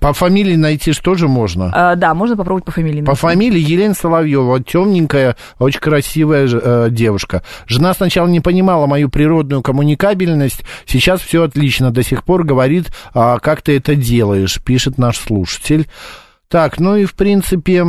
[0.00, 1.70] По фамилии найти же можно?
[1.74, 3.00] А, да, можно попробовать по фамилии.
[3.00, 3.06] Найти.
[3.06, 7.42] По фамилии Елена Соловьева, темненькая, очень красивая э, девушка.
[7.66, 13.38] Жена сначала не понимала мою природную коммуникабельность, сейчас все отлично, до сих пор говорит, а,
[13.38, 15.86] как ты это делаешь, пишет наш слушатель.
[16.48, 17.84] Так, ну и в принципе,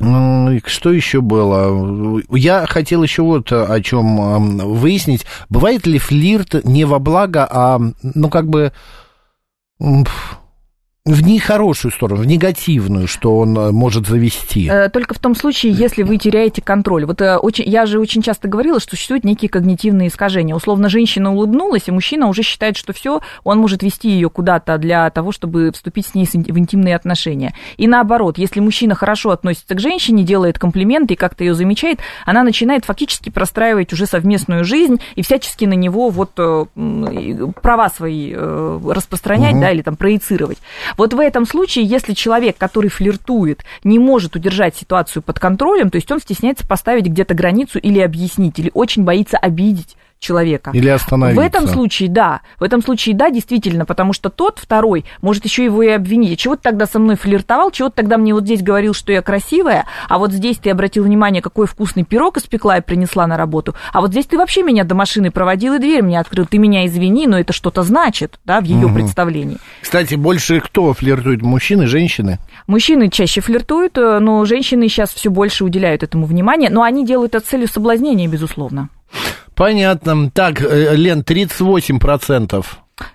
[0.00, 2.20] что еще было?
[2.30, 5.24] Я хотел еще вот о чем выяснить.
[5.48, 8.72] Бывает ли флирт не во благо, а, ну, как бы
[11.08, 14.68] в нехорошую сторону, в негативную, что он э, может завести.
[14.68, 17.06] Э, только в том случае, если вы теряете контроль.
[17.06, 20.54] Вот э, очень, я же очень часто говорила, что существуют некие когнитивные искажения.
[20.54, 25.08] Условно, женщина улыбнулась, и мужчина уже считает, что все, он может вести ее куда-то для
[25.10, 27.54] того, чтобы вступить с ней в интимные отношения.
[27.78, 32.42] И наоборот, если мужчина хорошо относится к женщине, делает комплименты и как-то ее замечает, она
[32.42, 39.60] начинает фактически простраивать уже совместную жизнь и всячески на него вот права свои распространять, угу.
[39.60, 40.58] да, или там проецировать.
[40.98, 45.96] Вот в этом случае, если человек, который флиртует, не может удержать ситуацию под контролем, то
[45.96, 50.70] есть он стесняется поставить где-то границу или объяснить, или очень боится обидеть человека.
[50.74, 51.40] Или остановиться.
[51.40, 52.40] В этом случае, да.
[52.58, 56.38] В этом случае, да, действительно, потому что тот, второй, может еще его и обвинить.
[56.38, 59.22] Чего ты тогда со мной флиртовал, чего ты тогда мне вот здесь говорил, что я
[59.22, 63.74] красивая, а вот здесь ты обратил внимание, какой вкусный пирог испекла и принесла на работу,
[63.92, 66.46] а вот здесь ты вообще меня до машины проводил и дверь мне открыл.
[66.46, 68.94] Ты меня извини, но это что-то значит, да, в ее угу.
[68.94, 69.58] представлении.
[69.80, 72.38] Кстати, больше кто флиртует, мужчины, женщины?
[72.66, 77.34] Мужчины чаще флиртуют, э, но женщины сейчас все больше уделяют этому внимания, но они делают
[77.34, 78.88] это целью соблазнения, безусловно.
[79.58, 80.30] Понятно.
[80.30, 82.64] Так, э, Лен, 38%.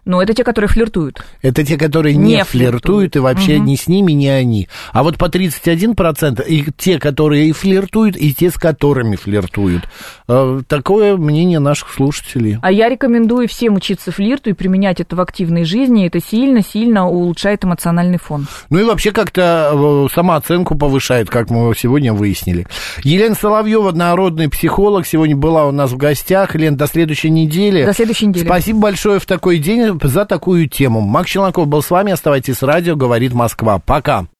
[0.05, 1.23] Ну, это те, которые флиртуют.
[1.41, 3.63] Это те, которые не, не флиртуют, флиртуют, и вообще угу.
[3.63, 4.67] ни с ними, ни они.
[4.91, 9.83] А вот по 31% и те, которые и флиртуют, и те, с которыми флиртуют.
[10.27, 12.57] Э, такое мнение наших слушателей.
[12.61, 16.07] А я рекомендую всем учиться флирту и применять это в активной жизни.
[16.07, 18.47] Это сильно-сильно улучшает эмоциональный фон.
[18.69, 22.67] Ну и вообще как-то э, самооценку повышает, как мы сегодня выяснили.
[23.03, 26.55] Елена Соловьева, народный психолог, сегодня была у нас в гостях.
[26.55, 27.85] Лен, до следующей недели.
[27.85, 28.45] До следующей недели.
[28.45, 31.01] Спасибо большое в такой день за такую тему.
[31.01, 32.13] Макс Челноков был с вами.
[32.13, 33.79] Оставайтесь с радио, говорит Москва.
[33.79, 34.27] Пока.